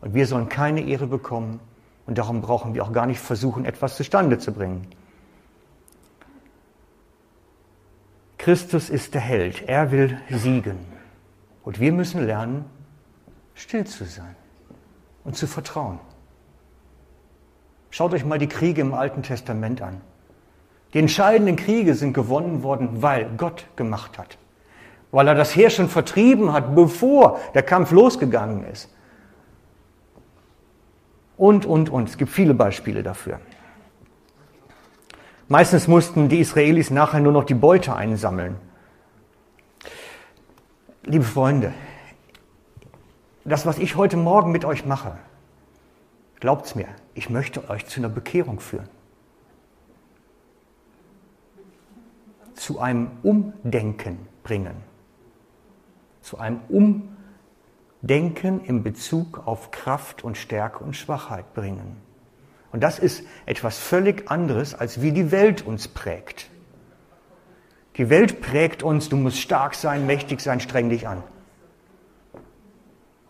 Und 0.00 0.14
wir 0.14 0.26
sollen 0.26 0.48
keine 0.48 0.82
Ehre 0.82 1.06
bekommen 1.06 1.60
und 2.06 2.18
darum 2.18 2.40
brauchen 2.40 2.74
wir 2.74 2.84
auch 2.84 2.92
gar 2.92 3.06
nicht 3.06 3.20
versuchen, 3.20 3.64
etwas 3.64 3.96
zustande 3.96 4.38
zu 4.38 4.52
bringen. 4.52 4.86
Christus 8.38 8.88
ist 8.88 9.14
der 9.14 9.20
Held. 9.20 9.68
Er 9.68 9.90
will 9.90 10.18
siegen. 10.30 10.78
Und 11.64 11.80
wir 11.80 11.92
müssen 11.92 12.24
lernen, 12.24 12.64
still 13.54 13.84
zu 13.84 14.04
sein 14.04 14.36
und 15.24 15.36
zu 15.36 15.46
vertrauen. 15.46 15.98
Schaut 17.90 18.14
euch 18.14 18.24
mal 18.24 18.38
die 18.38 18.48
Kriege 18.48 18.80
im 18.80 18.94
Alten 18.94 19.22
Testament 19.22 19.82
an. 19.82 20.00
Die 20.94 20.98
entscheidenden 20.98 21.56
Kriege 21.56 21.94
sind 21.94 22.14
gewonnen 22.14 22.62
worden, 22.62 23.02
weil 23.02 23.28
Gott 23.36 23.66
gemacht 23.76 24.18
hat. 24.18 24.38
Weil 25.10 25.28
er 25.28 25.34
das 25.34 25.54
Heer 25.54 25.68
schon 25.68 25.88
vertrieben 25.88 26.52
hat, 26.52 26.74
bevor 26.74 27.38
der 27.54 27.62
Kampf 27.62 27.90
losgegangen 27.90 28.64
ist. 28.64 28.88
Und, 31.38 31.64
und, 31.64 31.88
und. 31.88 32.08
Es 32.08 32.18
gibt 32.18 32.32
viele 32.32 32.52
Beispiele 32.52 33.02
dafür. 33.02 33.40
Meistens 35.46 35.88
mussten 35.88 36.28
die 36.28 36.40
Israelis 36.40 36.90
nachher 36.90 37.20
nur 37.20 37.32
noch 37.32 37.44
die 37.44 37.54
Beute 37.54 37.94
einsammeln. 37.94 38.56
Liebe 41.04 41.24
Freunde, 41.24 41.72
das, 43.44 43.64
was 43.64 43.78
ich 43.78 43.96
heute 43.96 44.18
Morgen 44.18 44.52
mit 44.52 44.66
euch 44.66 44.84
mache, 44.84 45.16
glaubt's 46.40 46.74
mir, 46.74 46.88
ich 47.14 47.30
möchte 47.30 47.70
euch 47.70 47.86
zu 47.86 48.00
einer 48.00 48.10
Bekehrung 48.10 48.60
führen. 48.60 48.88
Zu 52.54 52.80
einem 52.80 53.12
Umdenken 53.22 54.18
bringen. 54.42 54.74
Zu 56.20 56.38
einem 56.38 56.60
Umdenken 56.68 57.17
in 58.02 58.82
Bezug 58.82 59.46
auf 59.46 59.70
Kraft 59.70 60.22
und 60.22 60.36
Stärke 60.36 60.84
und 60.84 60.96
Schwachheit 60.96 61.52
bringen. 61.54 61.96
Und 62.70 62.82
das 62.82 62.98
ist 62.98 63.24
etwas 63.46 63.78
völlig 63.78 64.30
anderes, 64.30 64.74
als 64.74 65.00
wie 65.00 65.12
die 65.12 65.30
Welt 65.30 65.66
uns 65.66 65.88
prägt. 65.88 66.50
Die 67.96 68.10
Welt 68.10 68.40
prägt 68.40 68.82
uns, 68.82 69.08
du 69.08 69.16
musst 69.16 69.38
stark 69.38 69.74
sein, 69.74 70.06
mächtig 70.06 70.40
sein, 70.40 70.60
streng 70.60 70.88
dich 70.88 71.08
an. 71.08 71.24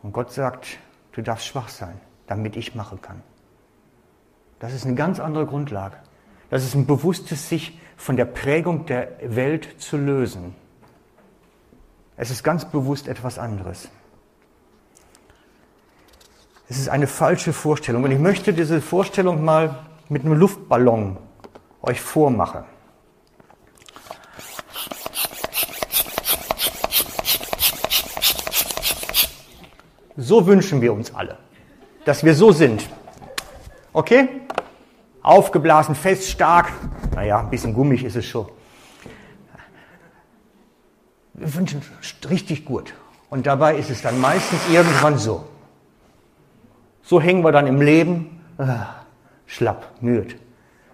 Und 0.02 0.12
Gott 0.12 0.32
sagt, 0.32 0.78
du 1.12 1.22
darfst 1.22 1.46
schwach 1.46 1.68
sein, 1.68 1.98
damit 2.26 2.56
ich 2.56 2.74
machen 2.74 3.00
kann. 3.00 3.22
Das 4.58 4.74
ist 4.74 4.84
eine 4.84 4.94
ganz 4.94 5.20
andere 5.20 5.46
Grundlage. 5.46 5.96
Das 6.50 6.64
ist 6.64 6.74
ein 6.74 6.86
bewusstes 6.86 7.48
sich 7.48 7.78
von 7.96 8.16
der 8.16 8.24
Prägung 8.24 8.86
der 8.86 9.12
Welt 9.22 9.76
zu 9.78 9.96
lösen. 9.96 10.54
Es 12.16 12.30
ist 12.30 12.42
ganz 12.42 12.64
bewusst 12.64 13.08
etwas 13.08 13.38
anderes. 13.38 13.88
Es 16.70 16.78
ist 16.78 16.88
eine 16.88 17.06
falsche 17.06 17.52
Vorstellung. 17.52 18.04
Und 18.04 18.10
ich 18.10 18.18
möchte 18.18 18.52
diese 18.52 18.82
Vorstellung 18.82 19.44
mal 19.44 19.86
mit 20.08 20.24
einem 20.24 20.34
Luftballon 20.34 21.16
euch 21.82 22.00
vormachen. 22.00 22.64
So 30.16 30.46
wünschen 30.46 30.80
wir 30.82 30.92
uns 30.92 31.14
alle, 31.14 31.38
dass 32.04 32.24
wir 32.24 32.34
so 32.34 32.52
sind. 32.52 32.86
Okay? 33.92 34.28
Aufgeblasen, 35.22 35.94
fest, 35.94 36.28
stark. 36.28 36.72
Naja, 37.14 37.38
ein 37.38 37.50
bisschen 37.50 37.72
gummig 37.72 38.04
ist 38.04 38.16
es 38.16 38.26
schon. 38.26 38.46
Wir 41.34 41.54
wünschen 41.54 41.82
richtig 42.28 42.64
gut. 42.64 42.92
Und 43.30 43.46
dabei 43.46 43.76
ist 43.76 43.90
es 43.90 44.02
dann 44.02 44.20
meistens 44.20 44.60
irgendwann 44.70 45.18
so. 45.18 45.46
So 47.08 47.22
hängen 47.22 47.42
wir 47.42 47.52
dann 47.52 47.66
im 47.66 47.80
Leben, 47.80 48.44
ah, 48.58 48.96
schlapp, 49.46 49.86
müde. 50.02 50.34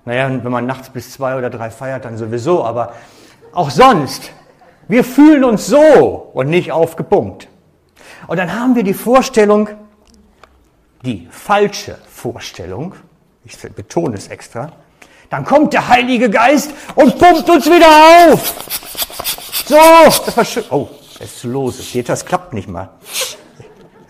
Naja, 0.04 0.30
wenn 0.30 0.52
man 0.52 0.64
nachts 0.64 0.88
bis 0.88 1.10
zwei 1.10 1.36
oder 1.36 1.50
drei 1.50 1.70
feiert, 1.70 2.04
dann 2.04 2.16
sowieso, 2.16 2.64
aber 2.64 2.92
auch 3.52 3.68
sonst. 3.68 4.30
Wir 4.86 5.02
fühlen 5.02 5.42
uns 5.42 5.66
so 5.66 6.30
und 6.32 6.50
nicht 6.50 6.70
aufgepumpt. 6.70 7.48
Und 8.28 8.36
dann 8.36 8.54
haben 8.54 8.76
wir 8.76 8.84
die 8.84 8.94
Vorstellung, 8.94 9.70
die 11.02 11.26
falsche 11.32 11.98
Vorstellung, 12.08 12.94
ich 13.44 13.58
betone 13.74 14.14
es 14.14 14.28
extra, 14.28 14.70
dann 15.30 15.44
kommt 15.44 15.72
der 15.72 15.88
Heilige 15.88 16.30
Geist 16.30 16.70
und 16.94 17.18
pumpt 17.18 17.50
uns 17.50 17.66
wieder 17.66 18.30
auf. 18.30 18.54
So, 19.66 19.74
das 19.74 20.36
war 20.36 20.44
schön. 20.44 20.64
Oh, 20.70 20.88
es 21.18 21.32
ist 21.32 21.40
zu 21.40 21.48
lose. 21.48 21.82
Seht 21.82 22.08
das 22.08 22.24
klappt 22.24 22.52
nicht 22.52 22.68
mal. 22.68 22.90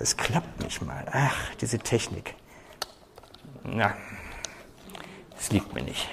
Es 0.04 0.16
klappt 0.18 0.62
nicht 0.62 0.82
mal. 0.82 1.02
Ach, 1.12 1.34
diese 1.62 1.78
Technik. 1.78 2.34
Na, 3.62 3.94
das 5.34 5.50
liegt 5.50 5.72
mir 5.72 5.82
nicht. 5.82 6.06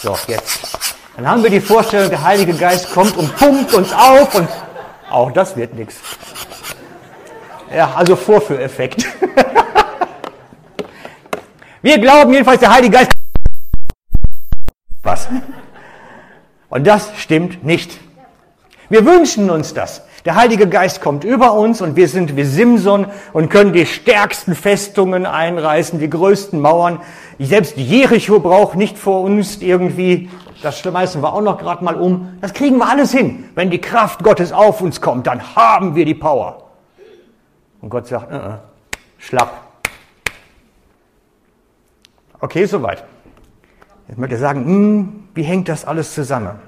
So, 0.00 0.16
jetzt. 0.26 0.96
Dann 1.14 1.28
haben 1.28 1.42
wir 1.42 1.50
die 1.50 1.60
Vorstellung, 1.60 2.08
der 2.08 2.22
Heilige 2.22 2.54
Geist 2.54 2.90
kommt 2.94 3.14
und 3.18 3.36
pumpt 3.36 3.74
uns 3.74 3.92
auf 3.92 4.34
und 4.34 4.48
auch 5.10 5.30
das 5.32 5.54
wird 5.54 5.74
nichts. 5.74 5.96
Ja, 7.70 7.92
also 7.92 8.16
Vorführeffekt. 8.16 9.04
Wir 11.82 11.98
glauben 11.98 12.32
jedenfalls, 12.32 12.60
der 12.60 12.72
Heilige 12.72 12.96
Geist. 12.96 13.12
Was? 15.02 15.28
Und 16.70 16.86
das 16.86 17.10
stimmt 17.18 17.64
nicht. 17.64 18.00
Wir 18.88 19.04
wünschen 19.04 19.50
uns 19.50 19.74
das. 19.74 20.00
Der 20.24 20.36
Heilige 20.36 20.66
Geist 20.66 21.02
kommt 21.02 21.22
über 21.22 21.52
uns 21.52 21.82
und 21.82 21.96
wir 21.96 22.08
sind 22.08 22.34
wie 22.34 22.44
Simson 22.44 23.08
und 23.34 23.50
können 23.50 23.74
die 23.74 23.84
stärksten 23.84 24.54
Festungen 24.54 25.26
einreißen, 25.26 25.98
die 25.98 26.08
größten 26.08 26.58
Mauern. 26.58 27.00
Selbst 27.38 27.76
Jericho 27.76 28.40
braucht 28.40 28.74
nicht 28.74 28.96
vor 28.96 29.20
uns 29.20 29.60
irgendwie, 29.60 30.30
das 30.62 30.78
schmeißen 30.78 31.22
wir 31.22 31.30
auch 31.30 31.42
noch 31.42 31.58
gerade 31.58 31.84
mal 31.84 31.96
um. 31.96 32.38
Das 32.40 32.54
kriegen 32.54 32.78
wir 32.78 32.88
alles 32.88 33.12
hin. 33.12 33.50
Wenn 33.54 33.68
die 33.68 33.82
Kraft 33.82 34.24
Gottes 34.24 34.50
auf 34.50 34.80
uns 34.80 35.02
kommt, 35.02 35.26
dann 35.26 35.54
haben 35.56 35.94
wir 35.94 36.06
die 36.06 36.14
Power. 36.14 36.70
Und 37.82 37.90
Gott 37.90 38.06
sagt, 38.06 38.32
äh, 38.32 38.36
äh, 38.36 38.52
schlapp. 39.18 39.60
Okay, 42.40 42.64
soweit. 42.64 43.04
Jetzt 44.08 44.18
möchte 44.18 44.36
ich 44.36 44.40
sagen, 44.40 44.64
hm, 44.64 45.24
wie 45.34 45.42
hängt 45.42 45.68
das 45.68 45.84
alles 45.84 46.14
zusammen? 46.14 46.58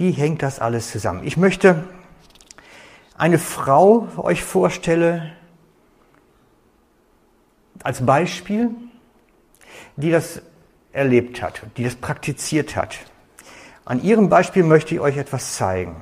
Wie 0.00 0.12
hängt 0.12 0.42
das 0.42 0.60
alles 0.60 0.90
zusammen? 0.90 1.26
Ich 1.26 1.36
möchte 1.36 1.84
eine 3.18 3.38
Frau 3.38 4.08
euch 4.16 4.42
vorstellen 4.42 5.30
als 7.82 8.06
Beispiel, 8.06 8.70
die 9.96 10.10
das 10.10 10.40
erlebt 10.92 11.42
hat, 11.42 11.60
die 11.76 11.84
das 11.84 11.96
praktiziert 11.96 12.76
hat. 12.76 12.96
An 13.84 14.02
ihrem 14.02 14.30
Beispiel 14.30 14.62
möchte 14.62 14.94
ich 14.94 15.02
euch 15.02 15.18
etwas 15.18 15.56
zeigen. 15.56 16.00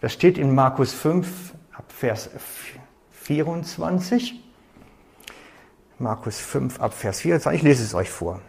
Das 0.00 0.12
steht 0.12 0.38
in 0.38 0.54
Markus 0.54 0.94
5, 0.94 1.54
ab 1.72 1.86
Vers 1.88 2.30
24. 3.10 4.40
Markus 5.98 6.38
5, 6.38 6.78
ab 6.78 6.94
Vers 6.94 7.22
24. 7.22 7.58
Ich 7.58 7.64
lese 7.64 7.82
es 7.82 7.94
euch 7.94 8.10
vor. 8.10 8.40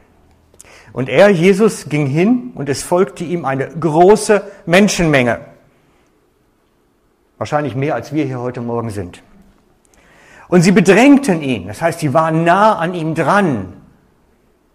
Und 0.93 1.09
er, 1.09 1.29
Jesus, 1.29 1.89
ging 1.89 2.05
hin 2.05 2.51
und 2.55 2.69
es 2.69 2.83
folgte 2.83 3.23
ihm 3.23 3.45
eine 3.45 3.67
große 3.67 4.41
Menschenmenge. 4.65 5.39
Wahrscheinlich 7.37 7.75
mehr, 7.75 7.95
als 7.95 8.13
wir 8.13 8.25
hier 8.25 8.39
heute 8.39 8.61
Morgen 8.61 8.89
sind. 8.89 9.23
Und 10.47 10.63
sie 10.63 10.71
bedrängten 10.71 11.41
ihn. 11.41 11.67
Das 11.67 11.81
heißt, 11.81 11.99
sie 11.99 12.13
waren 12.13 12.43
nah 12.43 12.77
an 12.77 12.93
ihm 12.93 13.15
dran. 13.15 13.73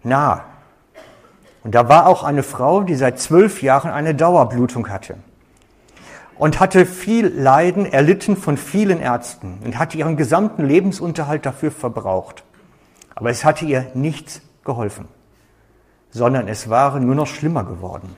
Nah. 0.03 0.45
Und 1.63 1.75
da 1.75 1.89
war 1.89 2.07
auch 2.07 2.23
eine 2.23 2.43
Frau, 2.43 2.81
die 2.81 2.95
seit 2.95 3.19
zwölf 3.19 3.61
Jahren 3.61 3.91
eine 3.91 4.15
Dauerblutung 4.15 4.89
hatte 4.89 5.17
und 6.37 6.59
hatte 6.59 6.85
viel 6.85 7.27
Leiden 7.27 7.85
erlitten 7.85 8.37
von 8.37 8.57
vielen 8.57 8.99
Ärzten 8.99 9.59
und 9.63 9.79
hatte 9.79 9.97
ihren 9.97 10.17
gesamten 10.17 10.65
Lebensunterhalt 10.65 11.45
dafür 11.45 11.71
verbraucht. 11.71 12.43
Aber 13.15 13.29
es 13.29 13.45
hatte 13.45 13.65
ihr 13.65 13.87
nichts 13.93 14.41
geholfen, 14.63 15.07
sondern 16.15 16.47
es 16.47 16.69
war 16.69 16.97
nur 17.01 17.13
noch 17.13 17.27
schlimmer 17.27 17.65
geworden. 17.65 18.15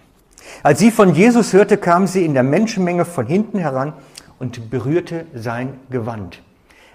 Als 0.61 0.77
sie 0.77 0.91
von 0.91 1.15
Jesus 1.15 1.51
hörte, 1.53 1.77
kam 1.77 2.05
sie 2.05 2.23
in 2.25 2.35
der 2.35 2.43
Menschenmenge 2.43 3.05
von 3.05 3.25
hinten 3.25 3.57
heran 3.57 3.93
und 4.37 4.69
berührte 4.69 5.25
sein 5.33 5.79
Gewand. 5.89 6.43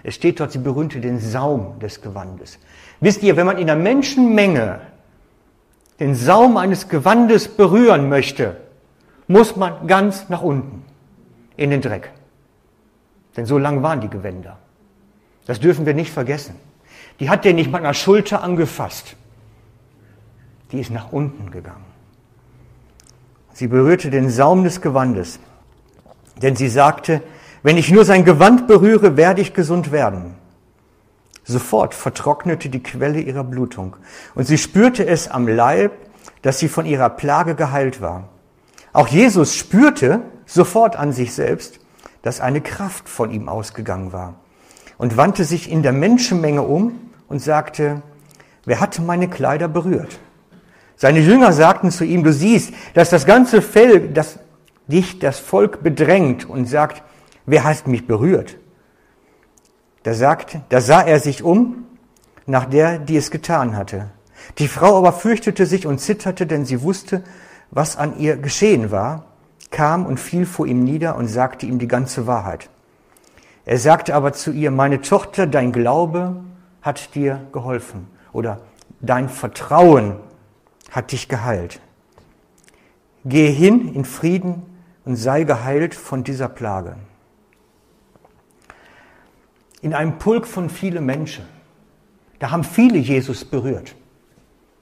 Es 0.03 0.15
steht 0.15 0.39
dort, 0.39 0.53
sie 0.53 0.59
berührte 0.59 1.01
den 1.01 1.19
Saum 1.19 1.77
des 1.79 2.01
Gewandes. 2.01 2.57
Wisst 3.01 3.21
ihr, 3.21 3.35
wenn 3.35 3.45
man 3.45 3.57
in 3.57 3.67
der 3.67 3.75
Menschenmenge 3.75 4.79
den 5.99 6.15
Saum 6.15 6.55
eines 6.55 6.87
Gewandes 6.87 7.49
berühren 7.49 8.07
möchte, 8.07 8.55
muss 9.27 9.57
man 9.57 9.87
ganz 9.87 10.29
nach 10.29 10.41
unten 10.41 10.85
in 11.57 11.69
den 11.69 11.81
Dreck. 11.81 12.11
Denn 13.35 13.45
so 13.45 13.57
lang 13.57 13.83
waren 13.83 13.99
die 13.99 14.09
Gewänder. 14.09 14.57
Das 15.47 15.59
dürfen 15.59 15.85
wir 15.85 15.95
nicht 15.95 16.13
vergessen. 16.13 16.55
Die 17.19 17.29
hat 17.29 17.43
der 17.43 17.53
nicht 17.53 17.69
mal 17.69 17.79
an 17.79 17.83
der 17.83 17.93
Schulter 17.93 18.41
angefasst. 18.41 19.17
Die 20.73 20.79
ist 20.79 20.89
nach 20.89 21.11
unten 21.11 21.51
gegangen. 21.51 21.85
Sie 23.53 23.67
berührte 23.67 24.09
den 24.09 24.31
Saum 24.31 24.63
des 24.63 24.81
Gewandes, 24.81 25.39
denn 26.41 26.55
sie 26.55 26.67
sagte, 26.67 27.21
wenn 27.61 27.77
ich 27.77 27.91
nur 27.91 28.05
sein 28.05 28.25
Gewand 28.25 28.67
berühre, 28.67 29.15
werde 29.15 29.41
ich 29.41 29.53
gesund 29.53 29.91
werden. 29.91 30.33
Sofort 31.43 31.93
vertrocknete 31.93 32.69
die 32.69 32.81
Quelle 32.81 33.19
ihrer 33.19 33.43
Blutung 33.43 33.95
und 34.33 34.45
sie 34.45 34.57
spürte 34.57 35.05
es 35.05 35.27
am 35.27 35.47
Leib, 35.47 35.91
dass 36.41 36.57
sie 36.57 36.69
von 36.69 36.87
ihrer 36.87 37.09
Plage 37.09 37.53
geheilt 37.53 38.01
war. 38.01 38.29
Auch 38.93 39.07
Jesus 39.07 39.55
spürte 39.55 40.21
sofort 40.47 40.95
an 40.95 41.13
sich 41.13 41.35
selbst, 41.35 41.79
dass 42.23 42.41
eine 42.41 42.61
Kraft 42.61 43.07
von 43.07 43.29
ihm 43.29 43.47
ausgegangen 43.47 44.11
war 44.11 44.39
und 44.97 45.17
wandte 45.17 45.43
sich 45.43 45.69
in 45.69 45.83
der 45.83 45.93
Menschenmenge 45.93 46.63
um 46.63 47.11
und 47.27 47.39
sagte, 47.43 48.01
wer 48.65 48.79
hatte 48.79 49.03
meine 49.03 49.29
Kleider 49.29 49.67
berührt? 49.67 50.19
Seine 51.03 51.19
Jünger 51.19 51.51
sagten 51.51 51.91
zu 51.91 52.05
ihm, 52.05 52.23
du 52.23 52.31
siehst, 52.31 52.73
dass 52.93 53.09
das 53.09 53.25
ganze 53.25 53.61
Fell, 53.61 54.07
das 54.13 54.39
dich 54.87 55.19
das 55.19 55.37
Volk 55.37 55.83
bedrängt 55.83 56.49
und 56.49 56.63
sagt, 56.63 57.03
wer 57.45 57.65
hat 57.65 57.87
mich 57.87 58.07
berührt? 58.07 58.55
Da 60.03 60.13
sagt, 60.13 60.59
da 60.69 60.79
sah 60.79 61.01
er 61.01 61.19
sich 61.19 61.43
um 61.43 61.83
nach 62.45 62.63
der, 62.63 62.99
die 62.99 63.17
es 63.17 63.31
getan 63.31 63.75
hatte. 63.75 64.11
Die 64.59 64.69
Frau 64.69 64.97
aber 64.97 65.11
fürchtete 65.11 65.65
sich 65.65 65.85
und 65.85 65.99
zitterte, 65.99 66.47
denn 66.47 66.63
sie 66.63 66.81
wusste, 66.83 67.25
was 67.69 67.97
an 67.97 68.17
ihr 68.17 68.37
geschehen 68.37 68.89
war, 68.89 69.25
kam 69.71 70.05
und 70.05 70.21
fiel 70.21 70.45
vor 70.45 70.67
ihm 70.67 70.85
nieder 70.85 71.17
und 71.17 71.27
sagte 71.27 71.65
ihm 71.65 71.79
die 71.79 71.89
ganze 71.89 72.27
Wahrheit. 72.27 72.69
Er 73.65 73.77
sagte 73.77 74.15
aber 74.15 74.31
zu 74.31 74.53
ihr, 74.53 74.71
meine 74.71 75.01
Tochter, 75.01 75.47
dein 75.47 75.73
Glaube 75.73 76.37
hat 76.81 77.13
dir 77.13 77.41
geholfen 77.51 78.07
oder 78.31 78.61
dein 79.01 79.27
Vertrauen 79.27 80.15
hat 80.93 81.11
dich 81.11 81.27
geheilt. 81.27 81.81
Gehe 83.25 83.51
hin 83.51 83.93
in 83.93 84.05
Frieden 84.05 84.63
und 85.03 85.17
sei 85.17 85.43
geheilt 85.43 85.93
von 85.93 86.23
dieser 86.23 86.47
Plage 86.47 86.95
in 89.83 89.93
einem 89.93 90.17
Pulk 90.17 90.47
von 90.47 90.69
vielen 90.69 91.05
Menschen. 91.05 91.43
Da 92.39 92.51
haben 92.51 92.63
viele 92.63 92.97
Jesus 92.97 93.43
berührt. 93.43 93.95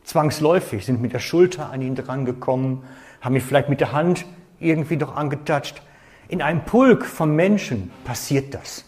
Zwangsläufig 0.04 0.86
sind 0.86 1.02
mit 1.02 1.12
der 1.12 1.20
Schulter 1.20 1.72
an 1.72 1.82
ihn 1.82 1.96
drangekommen, 1.96 2.84
haben 3.20 3.36
ihn 3.36 3.42
vielleicht 3.42 3.68
mit 3.68 3.82
der 3.82 3.94
Hand 3.94 4.26
irgendwie 4.60 4.98
doch 4.98 5.16
angetatscht. 5.16 5.82
In 6.28 6.44
einem 6.44 6.64
Pulk 6.66 7.06
von 7.06 7.36
Menschen 7.36 7.92
passiert 8.06 8.54
das. 8.54 8.86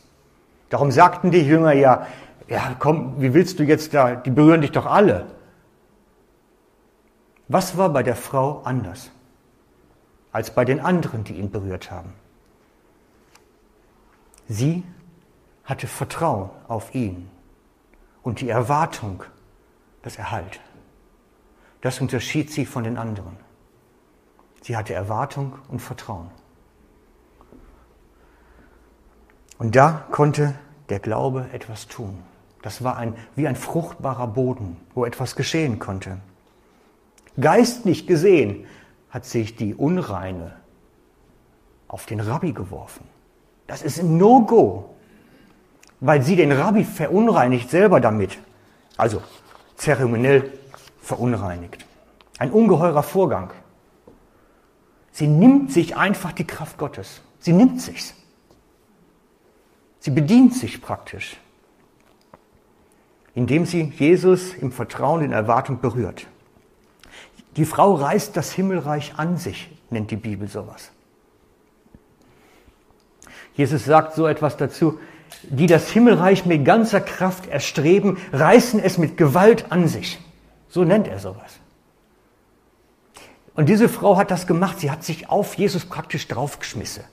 Darum 0.70 0.92
sagten 0.92 1.32
die 1.32 1.42
Jünger 1.42 1.74
ja, 1.74 2.06
ja 2.48 2.76
komm, 2.78 3.16
wie 3.18 3.34
willst 3.34 3.58
du 3.58 3.64
jetzt 3.64 3.94
da, 3.96 4.16
die 4.16 4.30
berühren 4.30 4.62
dich 4.62 4.72
doch 4.72 4.86
alle. 4.86 5.26
Was 7.48 7.78
war 7.78 7.90
bei 7.90 8.04
der 8.04 8.16
Frau 8.16 8.62
anders 8.64 9.12
als 10.32 10.54
bei 10.54 10.66
den 10.66 10.80
anderen, 10.80 11.24
die 11.24 11.34
ihn 11.34 11.52
berührt 11.52 11.92
haben? 11.92 12.14
Sie 14.48 14.84
hatte 15.64 15.88
Vertrauen 15.88 16.50
auf 16.68 16.96
ihn 16.96 17.30
und 18.22 18.42
die 18.42 18.50
Erwartung, 18.50 19.24
dass 20.02 20.18
er 20.18 20.32
heilt. 20.32 20.60
Das 21.82 22.00
unterschied 22.00 22.52
sie 22.52 22.66
von 22.66 22.84
den 22.84 22.98
anderen. 22.98 23.38
Sie 24.62 24.78
hatte 24.78 24.94
Erwartung 24.94 25.60
und 25.68 25.80
Vertrauen. 25.80 26.32
Und 29.58 29.76
da 29.76 30.06
konnte 30.12 30.56
der 30.90 31.00
Glaube 31.00 31.50
etwas 31.52 31.88
tun. 31.88 32.24
Das 32.62 32.84
war 32.84 32.96
ein, 32.96 33.16
wie 33.36 33.48
ein 33.48 33.58
fruchtbarer 33.58 34.28
Boden, 34.28 34.78
wo 34.94 35.06
etwas 35.06 35.36
geschehen 35.36 35.80
konnte. 35.80 36.20
Geistlich 37.40 38.08
gesehen 38.08 38.66
hat 39.10 39.26
sich 39.26 39.56
die 39.56 39.74
Unreine 39.74 40.54
auf 41.88 42.06
den 42.06 42.20
Rabbi 42.20 42.54
geworfen. 42.54 43.06
Das 43.68 43.82
ist 43.82 44.00
ein 44.00 44.18
No-Go 44.18 44.94
weil 46.06 46.22
sie 46.22 46.36
den 46.36 46.52
Rabbi 46.52 46.84
verunreinigt 46.84 47.70
selber 47.70 48.02
damit. 48.02 48.38
Also 48.98 49.24
zeremoniell 49.78 50.52
verunreinigt. 51.00 51.86
Ein 52.40 52.52
ungeheurer 52.52 53.04
Vorgang. 53.04 53.52
Sie 55.12 55.28
nimmt 55.28 55.72
sich 55.72 55.96
einfach 55.96 56.34
die 56.34 56.44
Kraft 56.46 56.78
Gottes. 56.78 57.22
Sie 57.40 57.54
nimmt 57.54 57.80
sich's. 57.80 58.14
Sie 60.00 60.12
bedient 60.12 60.54
sich 60.56 60.82
praktisch, 60.82 61.38
indem 63.34 63.66
sie 63.66 63.84
Jesus 63.98 64.54
im 64.56 64.74
Vertrauen, 64.74 65.24
in 65.24 65.32
Erwartung 65.32 65.80
berührt. 65.80 66.28
Die 67.56 67.66
Frau 67.66 67.94
reißt 67.96 68.36
das 68.36 68.52
Himmelreich 68.52 69.14
an 69.18 69.38
sich, 69.38 69.70
nennt 69.90 70.12
die 70.12 70.16
Bibel 70.16 70.48
sowas. 70.48 70.92
Jesus 73.56 73.86
sagt 73.86 74.16
so 74.16 74.28
etwas 74.28 74.58
dazu, 74.58 75.00
die 75.44 75.68
das 75.68 75.90
Himmelreich 75.90 76.46
mit 76.46 76.66
ganzer 76.66 77.02
Kraft 77.02 77.48
erstreben, 77.48 78.18
reißen 78.32 78.80
es 78.80 78.98
mit 78.98 79.18
Gewalt 79.18 79.72
an 79.72 79.88
sich. 79.88 80.20
So 80.70 80.84
nennt 80.84 81.08
er 81.08 81.20
sowas. 81.20 81.60
Und 83.56 83.70
diese 83.70 83.90
Frau 83.90 84.18
hat 84.18 84.32
das 84.32 84.48
gemacht. 84.48 84.80
Sie 84.80 84.90
hat 84.90 85.04
sich 85.04 85.30
auf 85.30 85.56
Jesus 85.56 85.86
praktisch 85.86 86.28
draufgeschmissen. 86.28 87.04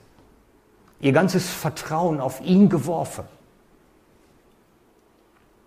Ihr 0.99 1.11
ganzes 1.11 1.49
Vertrauen 1.49 2.19
auf 2.19 2.41
ihn 2.41 2.69
geworfen. 2.69 3.25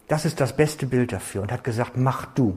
Das 0.08 0.24
ist 0.24 0.40
das 0.40 0.56
beste 0.56 0.86
Bild 0.86 1.12
dafür 1.12 1.42
und 1.42 1.52
hat 1.52 1.64
gesagt, 1.64 1.96
mach 1.96 2.26
du. 2.26 2.56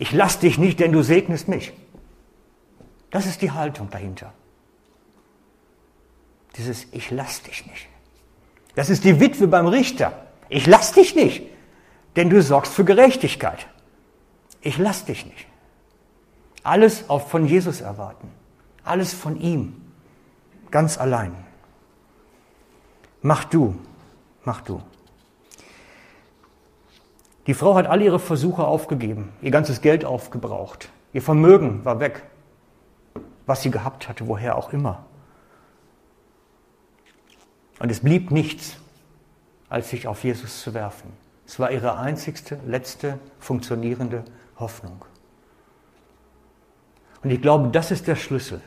Ich 0.00 0.12
lass 0.12 0.38
dich 0.38 0.56
nicht, 0.56 0.80
denn 0.80 0.92
du 0.92 1.02
segnest 1.02 1.46
mich. 1.46 1.74
Das 3.10 3.26
ist 3.26 3.42
die 3.42 3.50
Haltung 3.50 3.90
dahinter. 3.90 4.32
Dieses 6.56 6.86
Ich 6.92 7.10
lass 7.10 7.42
dich 7.42 7.66
nicht. 7.66 7.86
Das 8.74 8.88
ist 8.88 9.04
die 9.04 9.20
Witwe 9.20 9.46
beim 9.46 9.66
Richter. 9.66 10.26
Ich 10.48 10.66
lass 10.66 10.92
dich 10.92 11.14
nicht, 11.14 11.42
denn 12.16 12.30
du 12.30 12.42
sorgst 12.42 12.72
für 12.72 12.82
Gerechtigkeit. 12.82 13.66
Ich 14.62 14.78
lass 14.78 15.04
dich 15.04 15.26
nicht. 15.26 15.46
Alles 16.62 17.10
auch 17.10 17.28
von 17.28 17.44
Jesus 17.44 17.82
erwarten. 17.82 18.30
Alles 18.82 19.12
von 19.12 19.38
ihm. 19.38 19.82
Ganz 20.70 20.96
allein. 20.96 21.34
Mach 23.20 23.44
du. 23.44 23.78
Mach 24.44 24.62
du. 24.62 24.80
Die 27.46 27.54
Frau 27.54 27.74
hat 27.74 27.86
alle 27.86 28.04
ihre 28.04 28.18
Versuche 28.18 28.64
aufgegeben, 28.64 29.32
ihr 29.40 29.50
ganzes 29.50 29.80
Geld 29.80 30.04
aufgebraucht. 30.04 30.90
Ihr 31.12 31.22
Vermögen 31.22 31.84
war 31.84 32.00
weg. 32.00 32.24
Was 33.46 33.62
sie 33.62 33.70
gehabt 33.70 34.08
hatte, 34.08 34.28
woher 34.28 34.56
auch 34.56 34.72
immer. 34.72 35.06
Und 37.80 37.90
es 37.90 38.00
blieb 38.00 38.30
nichts, 38.30 38.76
als 39.68 39.90
sich 39.90 40.06
auf 40.06 40.22
Jesus 40.22 40.62
zu 40.62 40.74
werfen. 40.74 41.12
Es 41.46 41.58
war 41.58 41.72
ihre 41.72 41.96
einzigste, 41.96 42.60
letzte 42.66 43.18
funktionierende 43.40 44.24
Hoffnung. 44.58 45.04
Und 47.24 47.30
ich 47.30 47.42
glaube, 47.42 47.68
das 47.68 47.90
ist 47.90 48.06
der 48.06 48.16
Schlüssel. 48.16 48.60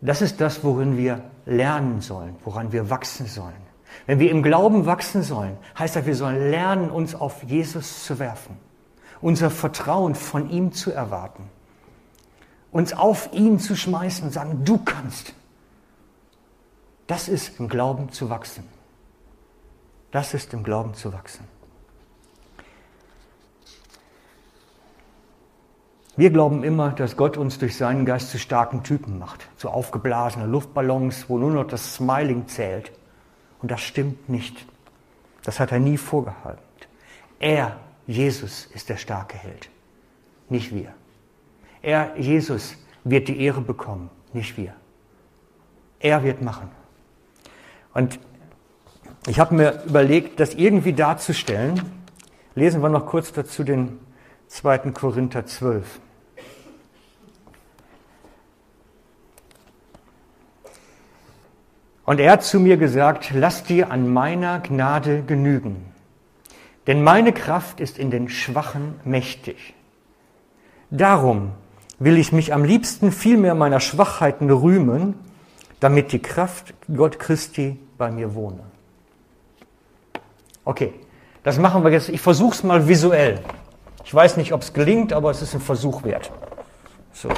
Das 0.00 0.20
ist 0.20 0.40
das, 0.40 0.64
worin 0.64 0.96
wir 0.96 1.22
lernen 1.46 2.00
sollen, 2.00 2.36
woran 2.44 2.72
wir 2.72 2.90
wachsen 2.90 3.26
sollen. 3.26 3.71
Wenn 4.06 4.18
wir 4.18 4.30
im 4.30 4.42
Glauben 4.42 4.86
wachsen 4.86 5.22
sollen, 5.22 5.56
heißt 5.78 5.96
das, 5.96 6.06
wir 6.06 6.16
sollen 6.16 6.50
lernen, 6.50 6.90
uns 6.90 7.14
auf 7.14 7.42
Jesus 7.42 8.04
zu 8.04 8.18
werfen, 8.18 8.56
unser 9.20 9.50
Vertrauen 9.50 10.14
von 10.14 10.50
ihm 10.50 10.72
zu 10.72 10.92
erwarten, 10.92 11.44
uns 12.70 12.92
auf 12.92 13.32
ihn 13.32 13.58
zu 13.58 13.76
schmeißen 13.76 14.24
und 14.24 14.32
sagen, 14.32 14.64
du 14.64 14.78
kannst. 14.78 15.34
Das 17.06 17.28
ist 17.28 17.58
im 17.60 17.68
Glauben 17.68 18.10
zu 18.10 18.30
wachsen. 18.30 18.64
Das 20.10 20.34
ist 20.34 20.52
im 20.54 20.62
Glauben 20.62 20.94
zu 20.94 21.12
wachsen. 21.12 21.44
Wir 26.14 26.30
glauben 26.30 26.62
immer, 26.62 26.90
dass 26.90 27.16
Gott 27.16 27.38
uns 27.38 27.58
durch 27.58 27.76
seinen 27.76 28.04
Geist 28.04 28.30
zu 28.30 28.38
starken 28.38 28.82
Typen 28.82 29.18
macht, 29.18 29.48
zu 29.56 29.70
aufgeblasenen 29.70 30.50
Luftballons, 30.50 31.24
wo 31.28 31.38
nur 31.38 31.50
noch 31.50 31.66
das 31.66 31.94
Smiling 31.94 32.48
zählt. 32.48 32.92
Und 33.62 33.70
das 33.70 33.80
stimmt 33.80 34.28
nicht. 34.28 34.66
Das 35.44 35.60
hat 35.60 35.72
er 35.72 35.78
nie 35.78 35.96
vorgehalten. 35.96 36.62
Er, 37.38 37.78
Jesus, 38.06 38.66
ist 38.66 38.88
der 38.88 38.96
starke 38.96 39.36
Held, 39.36 39.68
nicht 40.48 40.74
wir. 40.74 40.92
Er, 41.80 42.16
Jesus, 42.16 42.76
wird 43.04 43.28
die 43.28 43.40
Ehre 43.40 43.60
bekommen, 43.60 44.10
nicht 44.32 44.56
wir. 44.56 44.74
Er 45.98 46.22
wird 46.22 46.42
machen. 46.42 46.68
Und 47.94 48.18
ich 49.26 49.38
habe 49.38 49.54
mir 49.54 49.82
überlegt, 49.84 50.40
das 50.40 50.54
irgendwie 50.54 50.92
darzustellen. 50.92 51.80
Lesen 52.54 52.82
wir 52.82 52.88
noch 52.88 53.06
kurz 53.06 53.32
dazu 53.32 53.64
den 53.64 53.98
2. 54.48 54.78
Korinther 54.90 55.46
12. 55.46 56.00
Und 62.04 62.18
er 62.18 62.32
hat 62.32 62.42
zu 62.42 62.58
mir 62.58 62.76
gesagt, 62.76 63.30
lass 63.32 63.62
dir 63.64 63.90
an 63.90 64.12
meiner 64.12 64.60
Gnade 64.60 65.22
genügen, 65.22 65.84
denn 66.86 67.02
meine 67.02 67.32
Kraft 67.32 67.80
ist 67.80 67.98
in 67.98 68.10
den 68.10 68.28
Schwachen 68.28 68.94
mächtig. 69.04 69.74
Darum 70.90 71.52
will 71.98 72.18
ich 72.18 72.32
mich 72.32 72.52
am 72.52 72.64
liebsten 72.64 73.12
viel 73.12 73.36
mehr 73.36 73.54
meiner 73.54 73.80
Schwachheiten 73.80 74.50
rühmen, 74.50 75.14
damit 75.78 76.12
die 76.12 76.20
Kraft 76.20 76.74
Gott 76.94 77.18
Christi 77.18 77.78
bei 77.98 78.10
mir 78.10 78.34
wohne. 78.34 78.60
Okay, 80.64 80.92
das 81.42 81.58
machen 81.58 81.84
wir 81.84 81.90
jetzt. 81.90 82.08
Ich 82.08 82.20
versuche 82.20 82.54
es 82.54 82.62
mal 82.62 82.88
visuell. 82.88 83.40
Ich 84.04 84.12
weiß 84.12 84.36
nicht, 84.36 84.52
ob 84.52 84.62
es 84.62 84.72
gelingt, 84.72 85.12
aber 85.12 85.30
es 85.30 85.42
ist 85.42 85.54
ein 85.54 85.60
Versuch 85.60 86.02
wert. 86.04 86.30
So, 87.12 87.28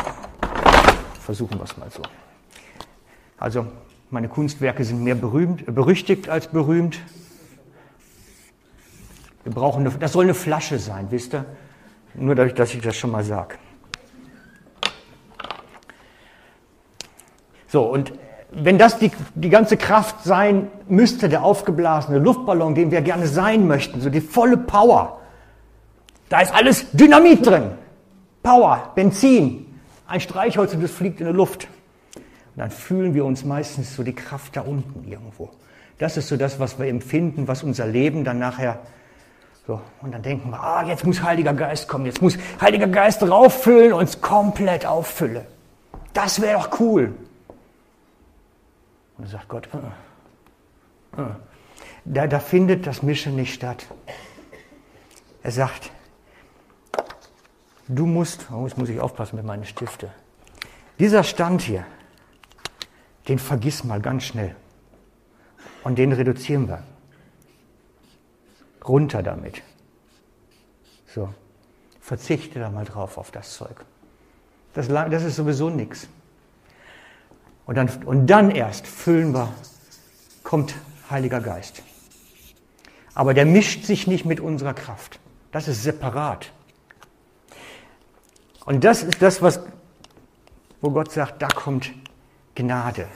versuchen 1.20 1.58
wir 1.58 1.64
es 1.64 1.76
mal 1.76 1.90
so. 1.90 2.02
Also, 3.38 3.66
meine 4.14 4.28
Kunstwerke 4.28 4.84
sind 4.84 5.02
mehr 5.02 5.16
berühmt, 5.16 5.66
berüchtigt 5.74 6.28
als 6.28 6.46
berühmt. 6.46 7.00
Wir 9.42 9.52
brauchen 9.52 9.84
eine, 9.84 9.90
das 9.98 10.12
soll 10.12 10.22
eine 10.22 10.34
Flasche 10.34 10.78
sein, 10.78 11.08
wisst 11.10 11.34
ihr? 11.34 11.44
Nur 12.14 12.36
dadurch, 12.36 12.54
dass 12.54 12.72
ich 12.72 12.80
das 12.80 12.96
schon 12.96 13.10
mal 13.10 13.24
sage. 13.24 13.56
So, 17.66 17.82
und 17.82 18.12
wenn 18.52 18.78
das 18.78 19.00
die, 19.00 19.10
die 19.34 19.50
ganze 19.50 19.76
Kraft 19.76 20.22
sein 20.22 20.68
müsste, 20.88 21.28
der 21.28 21.42
aufgeblasene 21.42 22.18
Luftballon, 22.20 22.76
den 22.76 22.92
wir 22.92 23.02
gerne 23.02 23.26
sein 23.26 23.66
möchten, 23.66 24.00
so 24.00 24.10
die 24.10 24.20
volle 24.20 24.58
Power, 24.58 25.22
da 26.28 26.40
ist 26.40 26.54
alles 26.54 26.86
Dynamit 26.92 27.44
drin. 27.44 27.72
Power, 28.44 28.92
Benzin, 28.94 29.66
ein 30.06 30.20
Streichholz 30.20 30.72
und 30.72 30.84
es 30.84 30.92
fliegt 30.92 31.20
in 31.20 31.26
die 31.26 31.32
Luft. 31.32 31.66
Und 32.54 32.60
dann 32.60 32.70
fühlen 32.70 33.14
wir 33.14 33.24
uns 33.24 33.44
meistens 33.44 33.96
so 33.96 34.02
die 34.02 34.14
Kraft 34.14 34.56
da 34.56 34.60
unten 34.60 35.06
irgendwo. 35.10 35.50
Das 35.98 36.16
ist 36.16 36.28
so 36.28 36.36
das, 36.36 36.58
was 36.58 36.78
wir 36.78 36.86
empfinden, 36.86 37.48
was 37.48 37.62
unser 37.62 37.86
Leben 37.86 38.24
dann 38.24 38.38
nachher 38.38 38.78
so. 39.66 39.80
Und 40.02 40.12
dann 40.12 40.22
denken 40.22 40.50
wir, 40.50 40.62
ah, 40.62 40.84
jetzt 40.84 41.04
muss 41.04 41.22
Heiliger 41.22 41.54
Geist 41.54 41.88
kommen, 41.88 42.06
jetzt 42.06 42.20
muss 42.20 42.36
Heiliger 42.60 42.86
Geist 42.86 43.22
rauffüllen 43.22 43.92
und 43.92 44.04
es 44.04 44.20
komplett 44.20 44.84
auffülle. 44.86 45.46
Das 46.12 46.40
wäre 46.40 46.58
doch 46.58 46.80
cool. 46.80 47.14
Und 49.16 49.24
dann 49.24 49.28
sagt 49.28 49.48
Gott, 49.48 49.68
uh, 49.72 51.20
uh. 51.20 51.26
Da, 52.04 52.26
da 52.26 52.38
findet 52.38 52.86
das 52.86 53.02
Mischen 53.02 53.34
nicht 53.34 53.54
statt. 53.54 53.86
Er 55.42 55.50
sagt, 55.50 55.90
du 57.88 58.06
musst, 58.06 58.48
oh, 58.52 58.66
jetzt 58.66 58.76
muss 58.76 58.90
ich 58.90 59.00
aufpassen 59.00 59.36
mit 59.36 59.44
meinen 59.46 59.64
Stifte. 59.64 60.10
Dieser 60.98 61.24
Stand 61.24 61.62
hier, 61.62 61.86
den 63.28 63.38
vergiss 63.38 63.84
mal 63.84 64.00
ganz 64.00 64.24
schnell. 64.24 64.54
Und 65.82 65.98
den 65.98 66.12
reduzieren 66.12 66.68
wir. 66.68 66.82
Runter 68.86 69.22
damit. 69.22 69.62
So, 71.06 71.32
verzichte 72.00 72.58
da 72.58 72.70
mal 72.70 72.84
drauf 72.84 73.18
auf 73.18 73.30
das 73.30 73.54
Zeug. 73.54 73.84
Das, 74.74 74.88
das 74.88 75.22
ist 75.22 75.36
sowieso 75.36 75.70
nichts. 75.70 76.08
Und 77.66 77.76
dann, 77.76 77.88
und 78.04 78.26
dann 78.26 78.50
erst 78.50 78.86
füllen 78.86 79.32
wir, 79.32 79.52
kommt 80.42 80.74
Heiliger 81.10 81.40
Geist. 81.40 81.82
Aber 83.14 83.32
der 83.32 83.46
mischt 83.46 83.84
sich 83.84 84.06
nicht 84.06 84.24
mit 84.24 84.40
unserer 84.40 84.74
Kraft. 84.74 85.20
Das 85.52 85.68
ist 85.68 85.82
separat. 85.82 86.50
Und 88.66 88.82
das 88.82 89.02
ist 89.02 89.22
das, 89.22 89.40
was, 89.40 89.60
wo 90.80 90.90
Gott 90.90 91.12
sagt, 91.12 91.40
da 91.40 91.48
kommt 91.48 91.92
Gnade. 92.54 93.06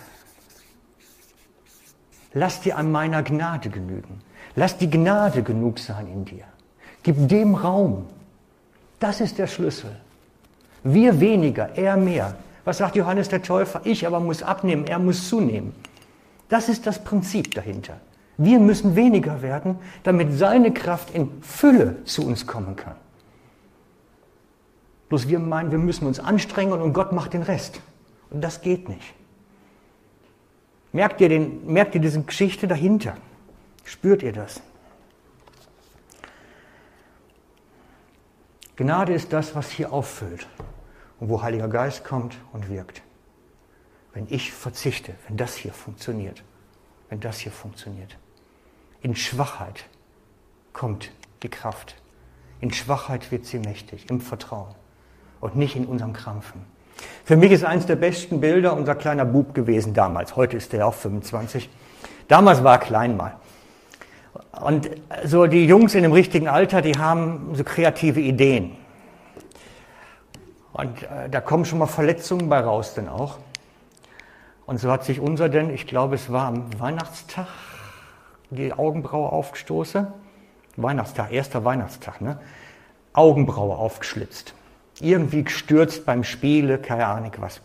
Lass 2.34 2.60
dir 2.60 2.76
an 2.76 2.92
meiner 2.92 3.22
Gnade 3.22 3.70
genügen. 3.70 4.20
Lass 4.54 4.76
die 4.76 4.90
Gnade 4.90 5.42
genug 5.42 5.78
sein 5.78 6.06
in 6.06 6.24
dir. 6.24 6.44
Gib 7.02 7.28
dem 7.28 7.54
Raum. 7.54 8.06
Das 8.98 9.20
ist 9.20 9.38
der 9.38 9.46
Schlüssel. 9.46 9.94
Wir 10.82 11.20
weniger, 11.20 11.76
er 11.76 11.96
mehr. 11.96 12.36
Was 12.64 12.78
sagt 12.78 12.96
Johannes 12.96 13.28
der 13.28 13.42
Täufer? 13.42 13.80
Ich 13.84 14.06
aber 14.06 14.20
muss 14.20 14.42
abnehmen, 14.42 14.86
er 14.86 14.98
muss 14.98 15.28
zunehmen. 15.28 15.74
Das 16.48 16.68
ist 16.68 16.86
das 16.86 17.02
Prinzip 17.02 17.54
dahinter. 17.54 18.00
Wir 18.36 18.58
müssen 18.60 18.94
weniger 18.94 19.42
werden, 19.42 19.78
damit 20.02 20.32
seine 20.38 20.72
Kraft 20.72 21.10
in 21.14 21.42
Fülle 21.42 22.04
zu 22.04 22.26
uns 22.26 22.46
kommen 22.46 22.76
kann. 22.76 22.94
Bloß 25.08 25.28
wir 25.28 25.38
meinen, 25.38 25.70
wir 25.70 25.78
müssen 25.78 26.06
uns 26.06 26.20
anstrengen 26.20 26.80
und 26.80 26.92
Gott 26.92 27.12
macht 27.12 27.32
den 27.32 27.42
Rest. 27.42 27.80
Und 28.30 28.42
das 28.42 28.60
geht 28.60 28.88
nicht. 28.88 29.14
Merkt 30.92 31.20
ihr, 31.20 31.28
den, 31.28 31.66
merkt 31.66 31.94
ihr 31.94 32.00
diese 32.00 32.22
Geschichte 32.22 32.66
dahinter? 32.66 33.16
Spürt 33.84 34.22
ihr 34.22 34.32
das? 34.32 34.62
Gnade 38.76 39.12
ist 39.12 39.32
das, 39.32 39.54
was 39.54 39.70
hier 39.70 39.92
auffüllt 39.92 40.46
und 41.18 41.28
wo 41.28 41.42
Heiliger 41.42 41.68
Geist 41.68 42.04
kommt 42.04 42.38
und 42.52 42.68
wirkt. 42.68 43.02
Wenn 44.12 44.26
ich 44.30 44.52
verzichte, 44.52 45.14
wenn 45.26 45.36
das 45.36 45.56
hier 45.56 45.72
funktioniert, 45.72 46.42
wenn 47.08 47.20
das 47.20 47.38
hier 47.38 47.52
funktioniert. 47.52 48.16
In 49.02 49.16
Schwachheit 49.16 49.84
kommt 50.72 51.10
die 51.42 51.48
Kraft. 51.48 51.96
In 52.60 52.72
Schwachheit 52.72 53.30
wird 53.30 53.46
sie 53.46 53.58
mächtig, 53.58 54.08
im 54.10 54.20
Vertrauen 54.20 54.74
und 55.40 55.56
nicht 55.56 55.76
in 55.76 55.86
unserem 55.86 56.12
Krampfen. 56.12 56.64
Für 57.24 57.36
mich 57.36 57.52
ist 57.52 57.64
eines 57.64 57.86
der 57.86 57.96
besten 57.96 58.40
Bilder 58.40 58.74
unser 58.74 58.94
kleiner 58.94 59.24
Bub 59.24 59.54
gewesen 59.54 59.94
damals. 59.94 60.36
Heute 60.36 60.56
ist 60.56 60.72
er 60.74 60.86
auch 60.86 60.94
25. 60.94 61.68
Damals 62.26 62.64
war 62.64 62.74
er 62.74 62.78
klein 62.78 63.16
mal. 63.16 63.36
Und 64.60 64.90
so 65.24 65.46
die 65.46 65.66
Jungs 65.66 65.94
in 65.94 66.02
dem 66.02 66.12
richtigen 66.12 66.48
Alter, 66.48 66.82
die 66.82 66.96
haben 66.98 67.50
so 67.54 67.64
kreative 67.64 68.20
Ideen. 68.20 68.76
Und 70.72 71.02
äh, 71.02 71.28
da 71.30 71.40
kommen 71.40 71.64
schon 71.64 71.78
mal 71.78 71.86
Verletzungen 71.86 72.48
bei 72.48 72.60
raus 72.60 72.94
denn 72.94 73.08
auch. 73.08 73.38
Und 74.66 74.78
so 74.78 74.90
hat 74.90 75.04
sich 75.04 75.20
unser 75.20 75.48
denn, 75.48 75.70
ich 75.70 75.86
glaube, 75.86 76.14
es 76.14 76.30
war 76.30 76.46
am 76.46 76.78
Weihnachtstag, 76.78 77.46
die 78.50 78.72
Augenbraue 78.72 79.32
aufgestoßen. 79.32 80.06
Weihnachtstag, 80.76 81.32
erster 81.32 81.64
Weihnachtstag, 81.64 82.20
ne? 82.20 82.38
Augenbraue 83.12 83.76
aufgeschlitzt. 83.76 84.54
Irgendwie 85.00 85.44
gestürzt 85.44 86.04
beim 86.06 86.24
Spiele, 86.24 86.78
keine 86.78 87.06
Ahnung 87.06 87.32
was. 87.38 87.60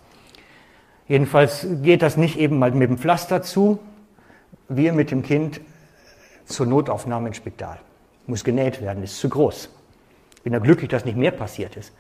Jedenfalls 1.08 1.68
geht 1.82 2.02
das 2.02 2.18
nicht 2.18 2.38
eben 2.38 2.60
mal 2.60 2.72
mit 2.72 2.90
dem 2.90 2.98
Pflaster 2.98 3.42
zu. 3.42 3.80
Wir 4.70 4.94
mit 4.94 5.12
dem 5.12 5.24
Kind 5.24 5.62
zur 6.46 6.66
Notaufnahme 6.66 7.28
ins 7.28 7.38
Spital. 7.38 7.80
Muss 8.28 8.44
genäht 8.44 8.82
werden, 8.82 9.04
ist 9.04 9.20
zu 9.20 9.30
groß. 9.30 9.70
Bin 10.44 10.54
da 10.54 10.60
glücklich, 10.60 10.90
dass 10.90 11.06
nicht 11.06 11.18
mehr 11.18 11.32
passiert 11.32 11.76
ist 11.76 11.94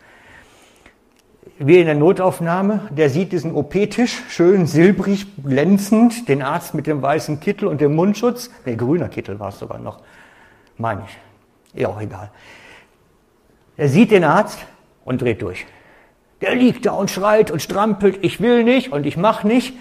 wir 1.58 1.80
in 1.80 1.86
der 1.86 1.96
Notaufnahme, 1.96 2.88
der 2.90 3.10
sieht 3.10 3.32
diesen 3.32 3.54
OP-Tisch, 3.54 4.24
schön 4.30 4.66
silbrig, 4.66 5.28
glänzend, 5.44 6.28
den 6.28 6.42
Arzt 6.42 6.74
mit 6.74 6.88
dem 6.88 7.02
weißen 7.02 7.40
Kittel 7.40 7.68
und 7.68 7.82
dem 7.82 7.96
Mundschutz. 7.96 8.50
Nee, 8.66 8.76
grüner 8.76 9.10
Kittel 9.10 9.40
war 9.40 9.50
es 9.50 9.60
sogar 9.60 9.80
noch, 9.80 10.00
meine 10.78 11.04
ich. 11.08 11.82
Ja, 11.82 11.90
auch 11.90 12.02
egal. 12.02 12.32
Er 13.78 13.90
sieht 13.90 14.12
den 14.12 14.24
Arzt 14.24 14.60
und 15.06 15.22
dreht 15.22 15.42
durch. 15.42 15.66
Der 16.42 16.56
liegt 16.56 16.86
da 16.86 16.92
und 16.92 17.10
schreit 17.10 17.52
und 17.52 17.62
strampelt, 17.62 18.20
ich 18.22 18.42
will 18.42 18.64
nicht 18.64 18.92
und 18.92 19.06
ich 19.06 19.18
mach 19.18 19.44
nicht. 19.44 19.74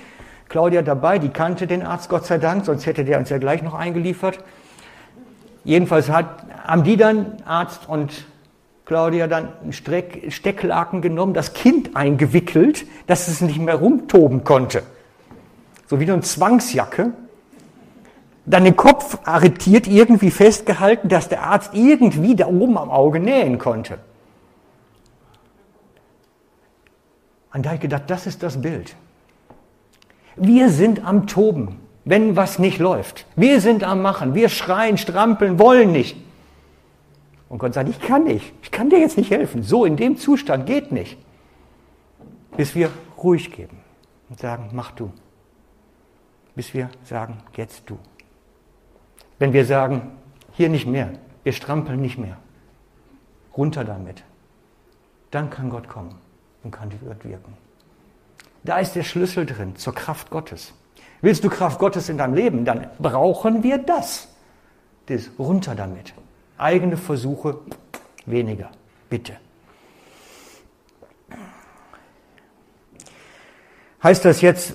Claudia 0.48 0.82
dabei, 0.82 1.18
die 1.18 1.30
kannte 1.30 1.66
den 1.66 1.82
Arzt 1.82 2.08
Gott 2.08 2.26
sei 2.26 2.38
Dank, 2.38 2.64
sonst 2.64 2.86
hätte 2.86 3.04
der 3.04 3.18
uns 3.18 3.30
ja 3.30 3.38
gleich 3.38 3.62
noch 3.62 3.74
eingeliefert. 3.74 4.38
Jedenfalls 5.64 6.10
hat, 6.10 6.44
haben 6.64 6.84
die 6.84 6.96
dann 6.96 7.36
Arzt 7.44 7.88
und 7.88 8.26
Claudia 8.84 9.28
dann 9.28 9.48
einen 9.62 9.72
Streck, 9.72 10.30
Stecklaken 10.30 11.02
genommen, 11.02 11.34
das 11.34 11.54
Kind 11.54 11.96
eingewickelt, 11.96 12.84
dass 13.06 13.28
es 13.28 13.40
nicht 13.40 13.58
mehr 13.58 13.76
rumtoben 13.76 14.44
konnte. 14.44 14.82
So 15.86 16.00
wie 16.00 16.10
eine 16.10 16.20
Zwangsjacke. 16.20 17.12
Dann 18.44 18.64
den 18.64 18.76
Kopf 18.76 19.18
arretiert, 19.24 19.86
irgendwie 19.86 20.32
festgehalten, 20.32 21.08
dass 21.08 21.28
der 21.28 21.44
Arzt 21.44 21.74
irgendwie 21.74 22.34
da 22.34 22.48
oben 22.48 22.76
am 22.76 22.90
Auge 22.90 23.20
nähen 23.20 23.58
konnte. 23.58 23.98
Und 27.52 27.64
da 27.64 27.70
habe 27.70 27.76
ich 27.76 27.82
gedacht, 27.82 28.04
das 28.06 28.26
ist 28.26 28.42
das 28.42 28.60
Bild. 28.60 28.96
Wir 30.36 30.70
sind 30.70 31.04
am 31.04 31.26
Toben, 31.26 31.78
wenn 32.04 32.36
was 32.36 32.58
nicht 32.58 32.78
läuft. 32.78 33.26
Wir 33.36 33.60
sind 33.60 33.84
am 33.84 34.00
Machen. 34.00 34.34
Wir 34.34 34.48
schreien, 34.48 34.96
strampeln, 34.96 35.58
wollen 35.58 35.92
nicht. 35.92 36.16
Und 37.48 37.58
Gott 37.58 37.74
sagt, 37.74 37.90
ich 37.90 38.00
kann 38.00 38.24
nicht, 38.24 38.54
ich 38.62 38.70
kann 38.70 38.88
dir 38.88 38.98
jetzt 38.98 39.18
nicht 39.18 39.30
helfen. 39.30 39.62
So 39.62 39.84
in 39.84 39.96
dem 39.96 40.16
Zustand 40.16 40.64
geht 40.64 40.90
nicht. 40.90 41.18
Bis 42.56 42.74
wir 42.74 42.90
ruhig 43.18 43.52
geben 43.52 43.78
und 44.30 44.40
sagen, 44.40 44.70
mach 44.72 44.92
du. 44.92 45.12
Bis 46.54 46.72
wir 46.72 46.88
sagen, 47.04 47.38
jetzt 47.56 47.82
du. 47.86 47.98
Wenn 49.38 49.52
wir 49.52 49.66
sagen, 49.66 50.12
hier 50.52 50.70
nicht 50.70 50.86
mehr, 50.86 51.10
wir 51.42 51.52
strampeln 51.52 52.00
nicht 52.00 52.18
mehr, 52.18 52.38
runter 53.56 53.84
damit, 53.84 54.22
dann 55.30 55.50
kann 55.50 55.68
Gott 55.68 55.88
kommen 55.88 56.14
und 56.64 56.70
kann 56.70 56.90
Gott 57.04 57.24
wirken. 57.24 57.54
Da 58.64 58.78
ist 58.78 58.94
der 58.94 59.02
Schlüssel 59.02 59.46
drin 59.46 59.76
zur 59.76 59.94
Kraft 59.94 60.30
Gottes. 60.30 60.72
Willst 61.20 61.44
du 61.44 61.50
Kraft 61.50 61.78
Gottes 61.78 62.08
in 62.08 62.18
deinem 62.18 62.34
Leben, 62.34 62.64
dann 62.64 62.88
brauchen 62.98 63.62
wir 63.62 63.78
das. 63.78 64.28
Das 65.06 65.30
runter 65.38 65.74
damit. 65.74 66.14
Eigene 66.58 66.96
Versuche 66.96 67.58
weniger. 68.26 68.70
Bitte. 69.10 69.34
Heißt 74.02 74.24
das 74.24 74.40
jetzt, 74.40 74.74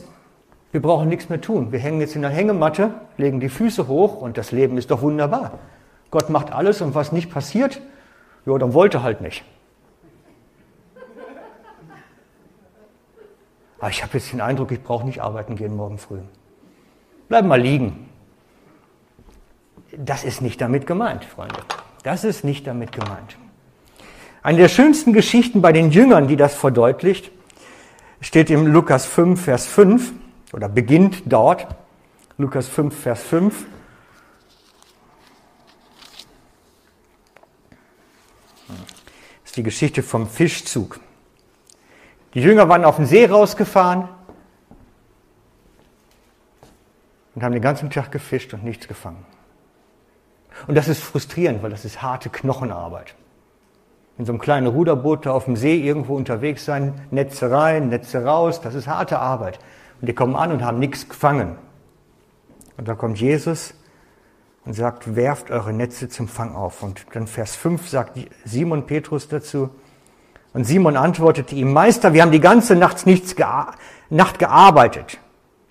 wir 0.72 0.82
brauchen 0.82 1.10
nichts 1.10 1.30
mehr 1.30 1.42
tun. 1.42 1.72
Wir 1.72 1.80
hängen 1.80 2.00
jetzt 2.00 2.16
in 2.16 2.22
der 2.22 2.32
Hängematte, 2.32 2.92
legen 3.18 3.40
die 3.40 3.50
Füße 3.50 3.88
hoch 3.88 4.22
und 4.22 4.38
das 4.38 4.52
Leben 4.52 4.78
ist 4.78 4.92
doch 4.92 5.02
wunderbar. 5.02 5.60
Gott 6.12 6.30
macht 6.30 6.52
alles 6.52 6.82
und 6.82 6.96
was 6.96 7.12
nicht 7.12 7.32
passiert, 7.32 7.82
ja, 8.46 8.58
dann 8.58 8.74
wollte 8.74 9.04
halt 9.04 9.20
nicht. 9.20 9.44
Aber 13.80 13.90
ich 13.90 14.02
habe 14.04 14.18
jetzt 14.18 14.32
den 14.32 14.42
Eindruck, 14.42 14.72
ich 14.72 14.82
brauche 14.82 15.06
nicht 15.06 15.22
arbeiten 15.22 15.56
gehen 15.56 15.76
morgen 15.76 15.98
früh. 15.98 16.20
Bleib 17.28 17.46
mal 17.46 17.62
liegen. 17.62 18.10
Das 19.96 20.24
ist 20.24 20.42
nicht 20.42 20.60
damit 20.62 20.88
gemeint, 20.88 21.26
Freunde. 21.26 21.60
Das 22.04 22.24
ist 22.24 22.44
nicht 22.44 22.68
damit 22.68 22.92
gemeint. 22.92 23.38
Eine 24.42 24.60
der 24.60 24.70
schönsten 24.70 25.14
Geschichten 25.14 25.62
bei 25.62 25.72
den 25.72 25.92
Jüngern, 25.92 26.28
die 26.28 26.38
das 26.38 26.56
verdeutlicht, 26.56 27.32
steht 28.22 28.50
im 28.50 28.68
Lukas 28.68 29.06
5, 29.06 29.42
Vers 29.42 29.66
5 29.68 30.14
oder 30.54 30.70
beginnt 30.70 31.24
dort. 31.26 31.68
Lukas 32.38 32.68
5, 32.68 32.98
Vers 32.98 33.24
5. 33.24 33.66
Das 38.68 38.78
ist 39.46 39.58
die 39.58 39.64
Geschichte 39.64 40.04
vom 40.04 40.28
Fischzug. 40.28 41.00
Die 42.38 42.44
Jünger 42.44 42.70
waren 42.70 42.86
auf 42.86 42.98
den 42.98 43.08
See 43.08 43.26
rausgefahren 43.26 44.08
und 47.34 47.44
haben 47.44 47.54
den 47.54 47.64
ganzen 47.64 47.90
Tag 47.90 48.12
gefischt 48.12 48.54
und 48.54 48.64
nichts 48.64 48.88
gefangen. 48.88 49.26
Und 50.68 50.76
das 50.76 50.88
ist 50.88 51.02
frustrierend, 51.02 51.64
weil 51.64 51.72
das 51.72 51.84
ist 51.84 52.04
harte 52.04 52.30
Knochenarbeit. 52.30 53.16
In 54.20 54.26
so 54.26 54.34
einem 54.34 54.40
kleinen 54.40 54.68
Ruderboot 54.68 55.26
da 55.26 55.32
auf 55.32 55.46
dem 55.46 55.56
See 55.56 55.80
irgendwo 55.80 56.16
unterwegs 56.16 56.64
sein, 56.64 57.02
Netze 57.10 57.50
rein, 57.50 57.90
Netze 57.90 58.24
raus, 58.24 58.62
das 58.62 58.76
ist 58.76 58.86
harte 58.86 59.18
Arbeit. 59.18 59.58
Und 60.00 60.08
die 60.08 60.14
kommen 60.14 60.36
an 60.36 60.52
und 60.52 60.64
haben 60.64 60.78
nichts 60.78 61.10
gefangen. 61.10 61.56
Und 62.78 62.88
da 62.88 62.94
kommt 62.94 63.20
Jesus 63.20 63.74
und 64.64 64.74
sagt, 64.74 65.16
werft 65.16 65.50
eure 65.50 65.74
Netze 65.74 66.08
zum 66.08 66.28
Fang 66.28 66.54
auf. 66.54 66.84
Und 66.84 67.04
dann 67.14 67.26
Vers 67.26 67.56
5 67.56 67.90
sagt 67.90 68.20
Simon 68.46 68.86
Petrus 68.86 69.28
dazu. 69.28 69.72
Und 70.54 70.64
Simon 70.64 70.98
antwortete 70.98 71.56
ihm, 71.56 71.72
Meister, 71.74 72.14
wir 72.14 72.22
haben 72.22 72.32
die 72.32 72.40
ganze 72.40 72.76
Nacht 72.76 73.06
nichts 73.06 73.36
gea 73.36 73.74
Nacht 74.10 74.40
gearbeitet. 74.40 75.18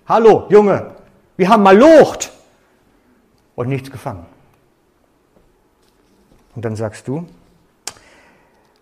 Hallo, 0.07 0.45
Junge, 0.49 0.95
wir 1.35 1.49
haben 1.49 1.63
mal 1.63 1.77
locht 1.77 2.31
und 3.55 3.67
nichts 3.67 3.91
gefangen. 3.91 4.25
Und 6.55 6.65
dann 6.65 6.75
sagst 6.75 7.07
du, 7.07 7.27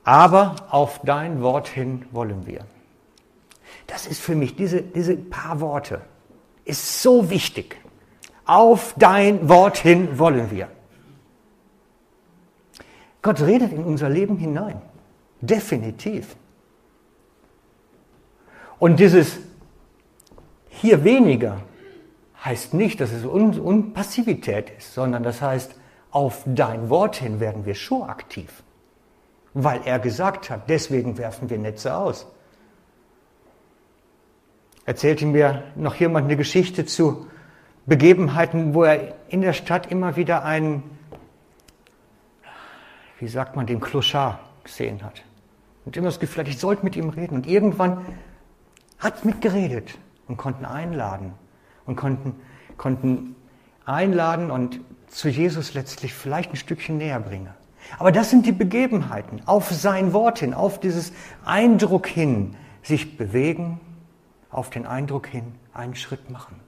aber 0.03 0.55
auf 0.69 0.99
dein 1.03 1.41
Wort 1.41 1.67
hin 1.67 2.05
wollen 2.11 2.45
wir. 2.45 2.65
Das 3.87 4.05
ist 4.07 4.21
für 4.21 4.35
mich, 4.35 4.55
diese, 4.55 4.81
diese 4.81 5.15
paar 5.15 5.59
Worte, 5.59 6.01
ist 6.63 7.01
so 7.01 7.29
wichtig. 7.29 7.77
Auf 8.45 8.93
dein 8.97 9.49
Wort 9.49 9.77
hin 9.77 10.19
wollen 10.19 10.51
wir. 10.51 10.67
Gott 13.21 13.41
redet 13.41 13.73
in 13.73 13.83
unser 13.83 14.09
Leben 14.09 14.37
hinein. 14.37 14.81
Definitiv. 15.45 16.35
Und 18.79 18.99
dieses 18.99 19.37
hier 20.69 21.03
weniger 21.03 21.61
heißt 22.43 22.73
nicht, 22.73 22.99
dass 22.99 23.11
es 23.11 23.25
Un 23.25 23.59
Unpassivität 23.59 24.71
ist, 24.77 24.93
sondern 24.93 25.23
das 25.23 25.41
heißt, 25.41 25.75
auf 26.11 26.43
dein 26.45 26.89
Wort 26.89 27.15
hin 27.15 27.39
werden 27.39 27.65
wir 27.65 27.75
schon 27.75 28.03
aktiv. 28.03 28.63
Weil 29.53 29.81
er 29.85 29.99
gesagt 29.99 30.49
hat, 30.49 30.69
deswegen 30.69 31.17
werfen 31.17 31.49
wir 31.49 31.57
Netze 31.57 31.95
aus 31.95 32.27
erzählte 34.85 35.25
mir 35.25 35.63
noch 35.75 35.95
jemand 35.95 36.25
eine 36.25 36.37
Geschichte 36.37 36.85
zu 36.85 37.27
Begebenheiten, 37.85 38.73
wo 38.73 38.83
er 38.83 39.15
in 39.27 39.41
der 39.41 39.53
Stadt 39.53 39.91
immer 39.91 40.15
wieder 40.15 40.43
einen, 40.43 40.83
wie 43.19 43.27
sagt 43.27 43.55
man, 43.55 43.65
den 43.65 43.79
Clochard 43.79 44.39
gesehen 44.63 45.03
hat. 45.03 45.23
Und 45.85 45.95
immer 45.95 46.07
das 46.07 46.19
Gefühl 46.19 46.47
ich 46.47 46.57
sollte 46.57 46.83
mit 46.83 46.95
ihm 46.95 47.09
reden. 47.09 47.35
Und 47.35 47.47
irgendwann 47.47 48.05
hat 48.99 49.23
mitgeredet 49.23 49.97
und 50.27 50.37
konnten 50.37 50.65
einladen 50.65 51.33
und 51.85 51.95
konnten, 51.95 52.35
konnten 52.77 53.35
einladen 53.85 54.51
und 54.51 54.79
zu 55.07 55.29
Jesus 55.29 55.73
letztlich 55.73 56.13
vielleicht 56.13 56.51
ein 56.51 56.57
Stückchen 56.57 56.97
näher 56.97 57.19
bringen. 57.19 57.49
Aber 57.99 58.11
das 58.11 58.31
sind 58.31 58.47
die 58.47 58.51
Begebenheiten, 58.51 59.41
auf 59.45 59.69
sein 59.69 60.11
Wort 60.11 60.39
hin, 60.39 60.53
auf 60.55 60.79
dieses 60.79 61.13
Eindruck 61.45 62.07
hin, 62.07 62.55
sich 62.81 63.15
bewegen, 63.17 63.79
auf 64.49 64.71
den 64.71 64.87
Eindruck 64.87 65.27
hin 65.27 65.53
einen 65.73 65.95
Schritt 65.95 66.29
machen. 66.31 66.59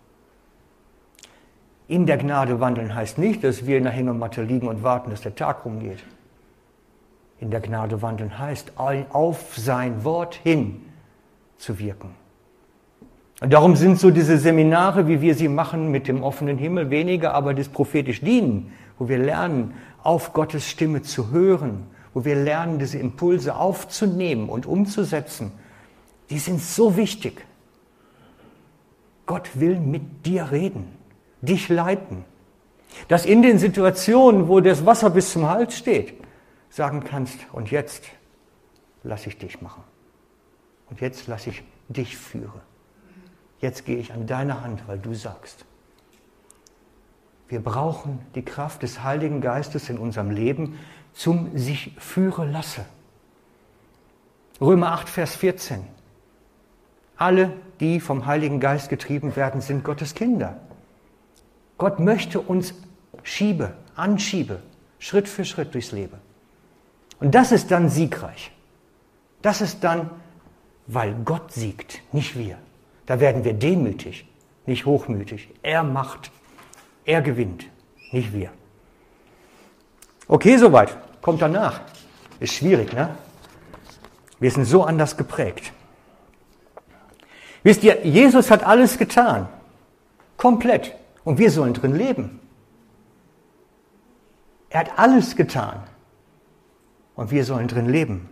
In 1.87 2.05
der 2.05 2.17
Gnade 2.17 2.59
wandeln 2.59 2.93
heißt 2.93 3.17
nicht, 3.17 3.43
dass 3.43 3.65
wir 3.65 3.77
in 3.77 3.83
der 3.83 3.93
Hängematte 3.93 4.43
liegen 4.43 4.67
und 4.67 4.83
warten, 4.83 5.09
dass 5.09 5.21
der 5.21 5.35
Tag 5.35 5.65
rumgeht. 5.65 6.03
In 7.39 7.51
der 7.51 7.59
Gnade 7.59 8.01
wandeln 8.01 8.39
heißt, 8.39 8.73
auf 8.77 9.55
sein 9.55 10.03
Wort 10.03 10.35
hin 10.35 10.81
zu 11.57 11.79
wirken. 11.79 12.15
Und 13.39 13.53
darum 13.53 13.75
sind 13.75 13.99
so 13.99 14.09
diese 14.09 14.39
Seminare, 14.39 15.07
wie 15.07 15.21
wir 15.21 15.35
sie 15.35 15.47
machen 15.47 15.91
mit 15.91 16.07
dem 16.07 16.23
offenen 16.23 16.57
Himmel, 16.57 16.89
weniger 16.89 17.35
aber 17.35 17.53
das 17.53 17.69
prophetisch 17.69 18.21
dienen, 18.21 18.73
wo 18.97 19.07
wir 19.07 19.19
lernen, 19.19 19.75
auf 20.01 20.33
Gottes 20.33 20.67
Stimme 20.67 21.03
zu 21.03 21.29
hören, 21.29 21.83
wo 22.13 22.25
wir 22.25 22.35
lernen, 22.35 22.79
diese 22.79 22.97
Impulse 22.97 23.55
aufzunehmen 23.55 24.49
und 24.49 24.65
umzusetzen. 24.65 25.51
Die 26.31 26.39
sind 26.39 26.61
so 26.61 26.97
wichtig. 26.97 27.45
Gott 29.27 29.49
will 29.53 29.79
mit 29.79 30.25
dir 30.25 30.51
reden, 30.51 30.87
dich 31.41 31.69
leiten. 31.69 32.25
Dass 33.07 33.25
in 33.25 33.43
den 33.43 33.59
Situationen, 33.59 34.47
wo 34.47 34.61
das 34.61 34.85
Wasser 34.85 35.11
bis 35.11 35.31
zum 35.31 35.47
Hals 35.47 35.77
steht, 35.77 36.13
sagen 36.77 37.03
kannst, 37.03 37.39
und 37.53 37.71
jetzt 37.71 38.03
lasse 39.01 39.29
ich 39.29 39.37
dich 39.39 39.61
machen. 39.61 39.83
Und 40.91 41.01
jetzt 41.01 41.25
lasse 41.25 41.49
ich 41.49 41.63
dich 41.89 42.15
führen. 42.15 42.61
Jetzt 43.59 43.83
gehe 43.85 43.97
ich 43.97 44.13
an 44.13 44.27
deine 44.27 44.61
Hand, 44.61 44.87
weil 44.87 44.99
du 44.99 45.15
sagst. 45.15 45.65
Wir 47.47 47.61
brauchen 47.61 48.19
die 48.35 48.45
Kraft 48.45 48.83
des 48.83 49.01
Heiligen 49.03 49.41
Geistes 49.41 49.89
in 49.89 49.97
unserem 49.97 50.29
Leben 50.29 50.77
zum 51.13 51.57
sich 51.57 51.95
führen 51.97 52.51
lassen. 52.51 52.85
Römer 54.61 54.91
8, 54.91 55.09
Vers 55.09 55.35
14. 55.35 55.83
Alle, 57.15 57.53
die 57.79 57.99
vom 57.99 58.27
Heiligen 58.27 58.59
Geist 58.59 58.89
getrieben 58.89 59.35
werden, 59.35 59.61
sind 59.61 59.83
Gottes 59.83 60.13
Kinder. 60.13 60.59
Gott 61.79 61.99
möchte 61.99 62.39
uns 62.39 62.75
schiebe, 63.23 63.73
anschiebe, 63.95 64.61
Schritt 64.99 65.27
für 65.27 65.43
Schritt 65.43 65.73
durchs 65.73 65.91
Leben. 65.91 66.26
Und 67.19 67.33
das 67.33 67.51
ist 67.51 67.71
dann 67.71 67.89
siegreich. 67.89 68.51
Das 69.41 69.61
ist 69.61 69.83
dann, 69.83 70.09
weil 70.87 71.13
Gott 71.25 71.51
siegt, 71.51 72.01
nicht 72.13 72.37
wir. 72.37 72.57
Da 73.05 73.19
werden 73.19 73.43
wir 73.43 73.53
demütig, 73.53 74.27
nicht 74.65 74.85
hochmütig. 74.85 75.49
Er 75.61 75.83
macht, 75.83 76.31
er 77.05 77.21
gewinnt, 77.21 77.65
nicht 78.11 78.33
wir. 78.33 78.51
Okay, 80.27 80.57
soweit. 80.57 80.97
Kommt 81.21 81.41
danach. 81.41 81.81
Ist 82.39 82.53
schwierig, 82.53 82.93
ne? 82.93 83.15
Wir 84.39 84.51
sind 84.51 84.65
so 84.65 84.83
anders 84.83 85.17
geprägt. 85.17 85.71
Wisst 87.63 87.83
ihr, 87.83 88.05
Jesus 88.05 88.51
hat 88.51 88.63
alles 88.63 88.97
getan. 88.97 89.47
Komplett. 90.37 90.93
Und 91.23 91.39
wir 91.39 91.51
sollen 91.51 91.73
drin 91.73 91.95
leben. 91.95 92.39
Er 94.69 94.81
hat 94.81 94.99
alles 94.99 95.35
getan. 95.35 95.83
Und 97.17 97.31
wir 97.31 97.43
sollen 97.43 97.67
drin 97.67 97.89
leben. 97.89 98.29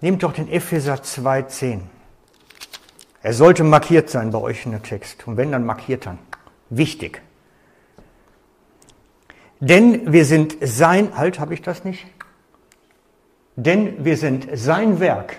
Nehmt 0.00 0.22
doch 0.22 0.32
den 0.32 0.48
Epheser 0.48 0.94
2,10. 0.94 1.80
Er 3.22 3.34
sollte 3.34 3.64
markiert 3.64 4.08
sein 4.08 4.30
bei 4.30 4.38
euch 4.38 4.64
in 4.64 4.72
der 4.72 4.82
Text. 4.82 5.26
Und 5.26 5.36
wenn, 5.36 5.52
dann 5.52 5.66
markiert 5.66 6.06
dann. 6.06 6.18
Wichtig. 6.70 7.20
Denn 9.60 10.12
wir 10.12 10.24
sind 10.24 10.56
sein, 10.60 11.16
halt 11.16 11.38
habe 11.38 11.54
ich 11.54 11.62
das 11.62 11.84
nicht? 11.84 12.06
Denn 13.56 14.04
wir 14.04 14.16
sind 14.16 14.48
sein 14.54 14.98
Werk 14.98 15.36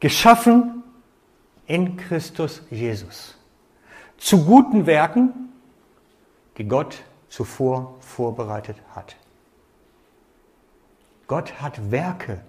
geschaffen 0.00 0.82
in 1.66 1.96
Christus 1.96 2.62
Jesus. 2.70 3.36
Zu 4.18 4.44
guten 4.44 4.86
Werken, 4.86 5.52
die 6.58 6.64
Gott 6.68 7.02
zuvor 7.28 7.96
vorbereitet 8.00 8.76
hat. 8.94 9.16
Gott 11.26 11.60
hat 11.60 11.90
Werke, 11.90 12.40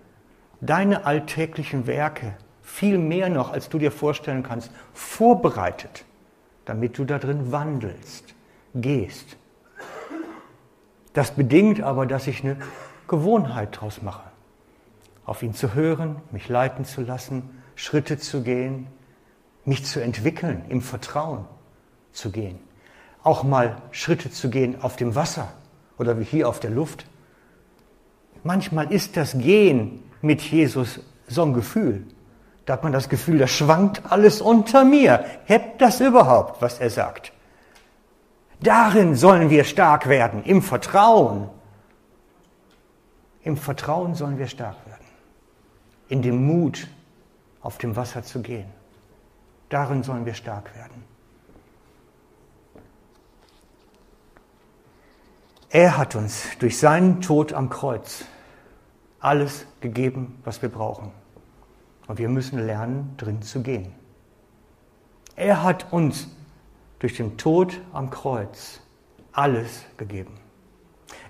deine 0.62 1.06
alltäglichen 1.06 1.88
Werke, 1.88 2.36
viel 2.62 2.98
mehr 2.98 3.30
noch, 3.30 3.52
als 3.52 3.70
du 3.70 3.78
dir 3.78 3.92
vorstellen 3.92 4.44
kannst, 4.44 4.72
vorbereitet, 4.94 6.06
damit 6.66 6.98
du 6.98 7.06
da 7.06 7.20
drin 7.20 7.52
wandelst, 7.52 8.34
gehst. 8.74 9.38
Das 11.14 11.32
bedingt 11.32 11.82
aber, 11.82 12.06
dass 12.06 12.28
ich 12.28 12.44
eine 12.44 12.58
Gewohnheit 13.08 13.76
daraus 13.78 14.02
mache 14.02 14.36
auf 15.26 15.42
ihn 15.42 15.54
zu 15.54 15.74
hören, 15.74 16.18
mich 16.32 16.50
leiten 16.50 16.86
zu 16.86 17.02
lassen, 17.02 17.64
Schritte 17.76 18.18
zu 18.18 18.44
gehen, 18.44 18.88
mich 19.66 19.86
zu 19.86 20.00
entwickeln, 20.00 20.64
im 20.70 20.82
Vertrauen 20.82 21.46
zu 22.12 22.32
gehen. 22.32 22.60
Auch 23.24 23.44
mal 23.44 23.78
Schritte 23.92 24.30
zu 24.30 24.50
gehen 24.50 24.82
auf 24.82 24.96
dem 24.96 25.16
Wasser 25.16 25.52
oder 25.98 26.20
wie 26.20 26.24
hier 26.24 26.48
auf 26.48 26.60
der 26.60 26.70
Luft. 26.70 27.08
Manchmal 28.46 28.92
ist 28.92 29.18
das 29.18 29.36
Gehen 29.36 30.04
mit 30.22 30.40
Jesus 30.40 31.00
so 31.28 31.42
ein 31.42 31.56
Gefühl. 31.56 32.06
Da 32.68 32.74
hat 32.74 32.84
man 32.84 32.94
das 32.94 33.10
Gefühl, 33.10 33.40
da 33.40 33.48
schwankt 33.48 34.04
alles 34.12 34.40
unter 34.40 34.86
mir. 34.86 35.26
Hebt 35.46 35.82
das 35.82 36.00
überhaupt, 36.00 36.62
was 36.62 36.80
er 36.80 36.92
sagt? 36.92 37.34
Darin 38.62 39.16
sollen 39.16 39.50
wir 39.50 39.64
stark 39.64 40.08
werden, 40.08 40.44
im 40.44 40.62
Vertrauen. 40.62 41.50
Im 43.42 43.58
Vertrauen 43.58 44.14
sollen 44.14 44.38
wir 44.38 44.48
stark 44.48 44.78
werden. 44.86 45.08
In 46.08 46.22
dem 46.22 46.46
Mut, 46.46 46.88
auf 47.62 47.80
dem 47.80 47.96
Wasser 47.96 48.22
zu 48.22 48.44
gehen. 48.44 48.70
Darin 49.70 50.04
sollen 50.04 50.28
wir 50.28 50.36
stark 50.36 50.76
werden. 50.76 51.04
Er 55.72 55.98
hat 55.98 56.14
uns 56.14 56.46
durch 56.60 56.78
seinen 56.78 57.22
Tod 57.22 57.52
am 57.52 57.72
Kreuz 57.72 58.24
alles 59.26 59.66
gegeben, 59.82 60.40
was 60.44 60.62
wir 60.62 60.70
brauchen. 60.70 61.12
Und 62.08 62.20
wir 62.20 62.30
müssen 62.30 62.64
lernen, 62.64 63.16
drin 63.18 63.42
zu 63.42 63.64
gehen. 63.64 63.92
Er 65.36 65.64
hat 65.64 65.92
uns 65.92 66.28
durch 67.00 67.16
den 67.16 67.36
Tod 67.38 67.82
am 67.92 68.12
Kreuz 68.12 68.82
alles 69.32 69.84
gegeben. 69.98 70.38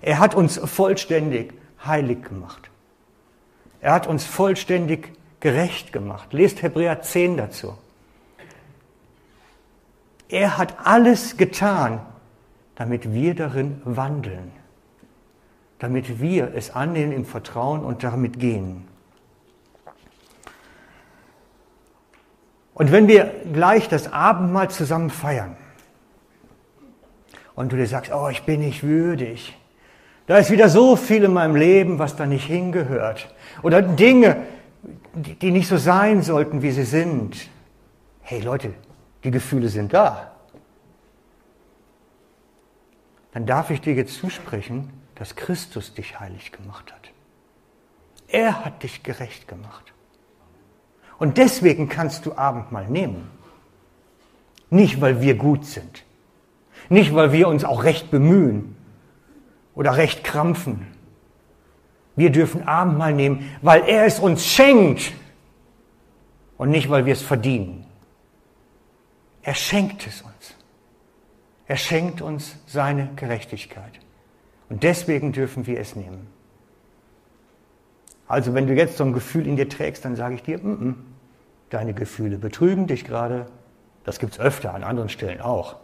Er 0.02 0.18
hat 0.18 0.34
uns 0.34 0.58
vollständig 0.58 1.54
heilig 1.84 2.22
gemacht. 2.22 2.70
Er 3.80 3.94
hat 3.94 4.06
uns 4.06 4.24
vollständig 4.24 5.12
gerecht 5.40 5.92
gemacht. 5.92 6.32
Lest 6.32 6.62
Hebräer 6.62 7.00
10 7.00 7.38
dazu. 7.38 7.78
Er 10.28 10.58
hat 10.58 10.76
alles 10.84 11.36
getan, 11.36 12.00
damit 12.74 13.12
wir 13.12 13.34
darin 13.34 13.80
wandeln, 13.84 14.52
damit 15.78 16.20
wir 16.20 16.54
es 16.54 16.70
annehmen 16.70 17.12
im 17.12 17.24
Vertrauen 17.24 17.84
und 17.84 18.02
damit 18.02 18.38
gehen. 18.38 18.86
Und 22.74 22.92
wenn 22.92 23.08
wir 23.08 23.32
gleich 23.52 23.88
das 23.88 24.12
Abendmahl 24.12 24.70
zusammen 24.70 25.10
feiern 25.10 25.56
und 27.54 27.72
du 27.72 27.76
dir 27.76 27.86
sagst, 27.86 28.12
oh, 28.12 28.28
ich 28.28 28.42
bin 28.42 28.60
nicht 28.60 28.82
würdig, 28.82 29.56
da 30.26 30.38
ist 30.38 30.50
wieder 30.50 30.68
so 30.68 30.96
viel 30.96 31.24
in 31.24 31.32
meinem 31.32 31.56
Leben, 31.56 31.98
was 31.98 32.16
da 32.16 32.26
nicht 32.26 32.46
hingehört. 32.46 33.34
Oder 33.62 33.80
Dinge, 33.80 34.42
die 35.14 35.50
nicht 35.50 35.68
so 35.68 35.76
sein 35.76 36.22
sollten, 36.22 36.62
wie 36.62 36.72
sie 36.72 36.84
sind. 36.84 37.48
Hey 38.20 38.40
Leute, 38.40 38.74
die 39.24 39.30
Gefühle 39.30 39.68
sind 39.68 39.94
da. 39.94 40.32
Dann 43.32 43.46
darf 43.46 43.70
ich 43.70 43.80
dir 43.80 43.94
jetzt 43.94 44.14
zusprechen, 44.14 44.90
dass 45.16 45.34
Christus 45.34 45.94
dich 45.94 46.20
heilig 46.20 46.52
gemacht 46.52 46.92
hat. 46.92 47.10
Er 48.28 48.64
hat 48.64 48.82
dich 48.82 49.02
gerecht 49.02 49.48
gemacht. 49.48 49.92
Und 51.18 51.38
deswegen 51.38 51.88
kannst 51.88 52.26
du 52.26 52.36
Abendmahl 52.36 52.86
nehmen. 52.88 53.30
Nicht, 54.70 55.00
weil 55.00 55.20
wir 55.20 55.34
gut 55.34 55.64
sind. 55.64 56.04
Nicht, 56.88 57.14
weil 57.14 57.32
wir 57.32 57.48
uns 57.48 57.64
auch 57.64 57.84
recht 57.84 58.10
bemühen 58.10 58.76
oder 59.74 59.96
recht 59.96 60.22
krampfen. 60.22 60.86
Wir 62.14 62.30
dürfen 62.30 62.66
Abendmahl 62.66 63.12
nehmen, 63.12 63.50
weil 63.62 63.82
er 63.82 64.04
es 64.04 64.18
uns 64.18 64.46
schenkt 64.46 65.12
und 66.58 66.70
nicht, 66.70 66.90
weil 66.90 67.06
wir 67.06 67.12
es 67.12 67.22
verdienen. 67.22 67.86
Er 69.42 69.54
schenkt 69.54 70.06
es 70.06 70.22
uns. 70.22 70.54
Er 71.66 71.76
schenkt 71.76 72.20
uns 72.20 72.56
seine 72.66 73.10
Gerechtigkeit. 73.16 74.00
Und 74.68 74.82
deswegen 74.82 75.32
dürfen 75.32 75.66
wir 75.66 75.80
es 75.80 75.94
nehmen. 75.96 76.26
Also 78.28 78.54
wenn 78.54 78.66
du 78.66 78.74
jetzt 78.74 78.96
so 78.96 79.04
ein 79.04 79.12
Gefühl 79.12 79.46
in 79.46 79.56
dir 79.56 79.68
trägst, 79.68 80.04
dann 80.04 80.16
sage 80.16 80.34
ich 80.34 80.42
dir, 80.42 80.58
mm 80.58 80.72
-mm, 80.72 80.94
deine 81.70 81.94
Gefühle 81.94 82.38
betrügen 82.38 82.86
dich 82.86 83.04
gerade. 83.04 83.46
Das 84.04 84.18
gibt 84.18 84.34
es 84.34 84.40
öfter, 84.40 84.74
an 84.74 84.82
anderen 84.82 85.08
Stellen 85.08 85.40
auch. 85.40 85.76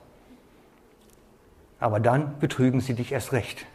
Aber 1.79 2.01
dann 2.01 2.39
betrügen 2.39 2.81
sie 2.81 2.95
dich 2.95 3.13
erst 3.13 3.33
recht. 3.33 3.67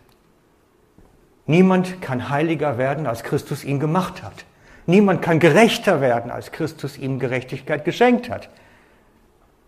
Niemand 1.45 2.01
kann 2.01 2.29
heiliger 2.29 2.77
werden, 2.77 3.07
als 3.07 3.23
Christus 3.23 3.63
ihn 3.63 3.79
gemacht 3.79 4.21
hat. 4.23 4.45
Niemand 4.85 5.21
kann 5.21 5.39
gerechter 5.39 6.01
werden, 6.01 6.31
als 6.31 6.51
Christus 6.51 6.97
ihm 6.97 7.19
Gerechtigkeit 7.19 7.83
geschenkt 7.85 8.29
hat. 8.29 8.49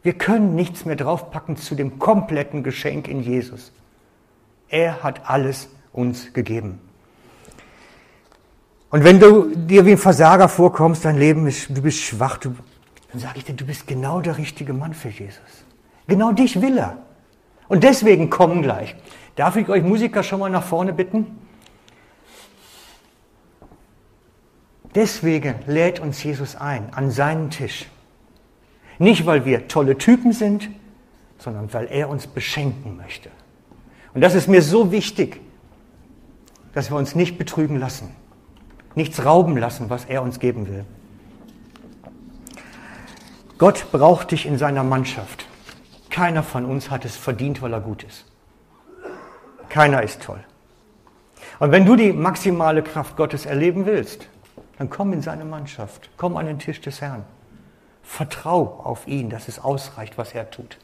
Wir 0.01 0.13
können 0.13 0.55
nichts 0.55 0.85
mehr 0.85 0.95
draufpacken 0.95 1.57
zu 1.57 1.75
dem 1.75 1.99
kompletten 1.99 2.63
Geschenk 2.63 3.07
in 3.07 3.21
Jesus. 3.21 3.73
Er 4.69 5.03
hat 5.03 5.29
alles 5.29 5.69
uns 5.91 6.33
gegeben. 6.33 6.79
Und 8.91 9.03
wenn 9.03 9.19
du 9.19 9.55
dir 9.55 9.85
wie 9.85 9.91
ein 9.91 9.97
Versager 9.97 10.49
vorkommst, 10.49 11.05
dein 11.05 11.17
Leben 11.17 11.45
ist, 11.47 11.69
du 11.69 11.81
bist 11.81 11.99
schwach, 11.99 12.37
du, 12.37 12.55
dann 13.11 13.21
sage 13.21 13.37
ich 13.37 13.45
dir, 13.45 13.53
du 13.53 13.65
bist 13.65 13.87
genau 13.87 14.19
der 14.21 14.37
richtige 14.37 14.73
Mann 14.73 14.93
für 14.93 15.09
Jesus. 15.09 15.65
Genau 16.07 16.31
dich 16.31 16.61
will 16.61 16.77
er. 16.77 16.97
Und 17.67 17.83
deswegen 17.83 18.29
kommen 18.29 18.63
gleich. 18.63 18.95
Darf 19.35 19.55
ich 19.55 19.69
euch 19.69 19.83
Musiker 19.83 20.23
schon 20.23 20.39
mal 20.39 20.49
nach 20.49 20.63
vorne 20.63 20.91
bitten? 20.91 21.39
Deswegen 24.95 25.55
lädt 25.67 25.99
uns 25.99 26.23
Jesus 26.23 26.55
ein 26.55 26.91
an 26.93 27.11
seinen 27.11 27.51
Tisch. 27.51 27.85
Nicht, 28.97 29.25
weil 29.27 29.45
wir 29.45 29.67
tolle 29.67 29.97
Typen 29.97 30.33
sind, 30.33 30.69
sondern 31.37 31.71
weil 31.73 31.87
er 31.91 32.09
uns 32.09 32.25
beschenken 32.25 32.97
möchte. 32.97 33.29
Und 34.13 34.21
das 34.21 34.35
ist 34.35 34.47
mir 34.47 34.61
so 34.61 34.91
wichtig, 34.91 35.41
dass 36.73 36.91
wir 36.91 36.97
uns 36.97 37.15
nicht 37.15 37.37
betrügen 37.37 37.77
lassen 37.79 38.09
nichts 38.95 39.25
rauben 39.25 39.57
lassen, 39.57 39.89
was 39.89 40.05
er 40.05 40.21
uns 40.21 40.39
geben 40.39 40.67
will. 40.67 40.85
Gott 43.57 43.91
braucht 43.91 44.31
dich 44.31 44.45
in 44.45 44.57
seiner 44.57 44.83
Mannschaft. 44.83 45.45
Keiner 46.09 46.43
von 46.43 46.65
uns 46.65 46.89
hat 46.89 47.05
es 47.05 47.15
verdient, 47.15 47.61
weil 47.61 47.73
er 47.73 47.81
gut 47.81 48.03
ist. 48.03 48.25
Keiner 49.69 50.01
ist 50.01 50.21
toll. 50.21 50.39
Und 51.59 51.71
wenn 51.71 51.85
du 51.85 51.95
die 51.95 52.13
maximale 52.13 52.81
Kraft 52.83 53.17
Gottes 53.17 53.45
erleben 53.45 53.85
willst, 53.85 54.27
dann 54.77 54.89
komm 54.89 55.13
in 55.13 55.21
seine 55.21 55.45
Mannschaft. 55.45 56.09
Komm 56.17 56.37
an 56.37 56.45
den 56.45 56.57
Tisch 56.57 56.79
des 56.81 57.01
Herrn. 57.01 57.23
Vertrau 58.01 58.81
auf 58.83 59.07
ihn, 59.07 59.29
dass 59.29 59.47
es 59.47 59.59
ausreicht, 59.59 60.17
was 60.17 60.33
er 60.33 60.49
tut. 60.49 60.77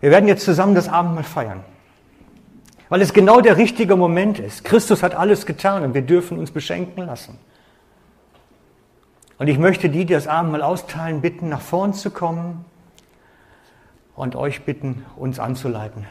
Wir 0.00 0.10
werden 0.10 0.28
jetzt 0.28 0.44
zusammen 0.44 0.74
das 0.74 0.88
Abendmahl 0.88 1.24
feiern. 1.24 1.64
Weil 2.90 3.00
es 3.00 3.14
genau 3.14 3.40
der 3.40 3.56
richtige 3.56 3.96
Moment 3.96 4.40
ist. 4.40 4.64
Christus 4.64 5.02
hat 5.02 5.14
alles 5.14 5.46
getan 5.46 5.84
und 5.84 5.94
wir 5.94 6.02
dürfen 6.02 6.38
uns 6.38 6.50
beschenken 6.50 7.06
lassen. 7.06 7.38
Und 9.38 9.46
ich 9.46 9.58
möchte 9.58 9.88
die, 9.88 10.04
die 10.04 10.12
das 10.12 10.26
Abendmahl 10.26 10.60
austeilen, 10.60 11.22
bitten, 11.22 11.48
nach 11.48 11.62
vorn 11.62 11.94
zu 11.94 12.10
kommen 12.10 12.64
und 14.14 14.36
euch 14.36 14.64
bitten, 14.64 15.06
uns 15.16 15.38
anzuleiten. 15.38 16.06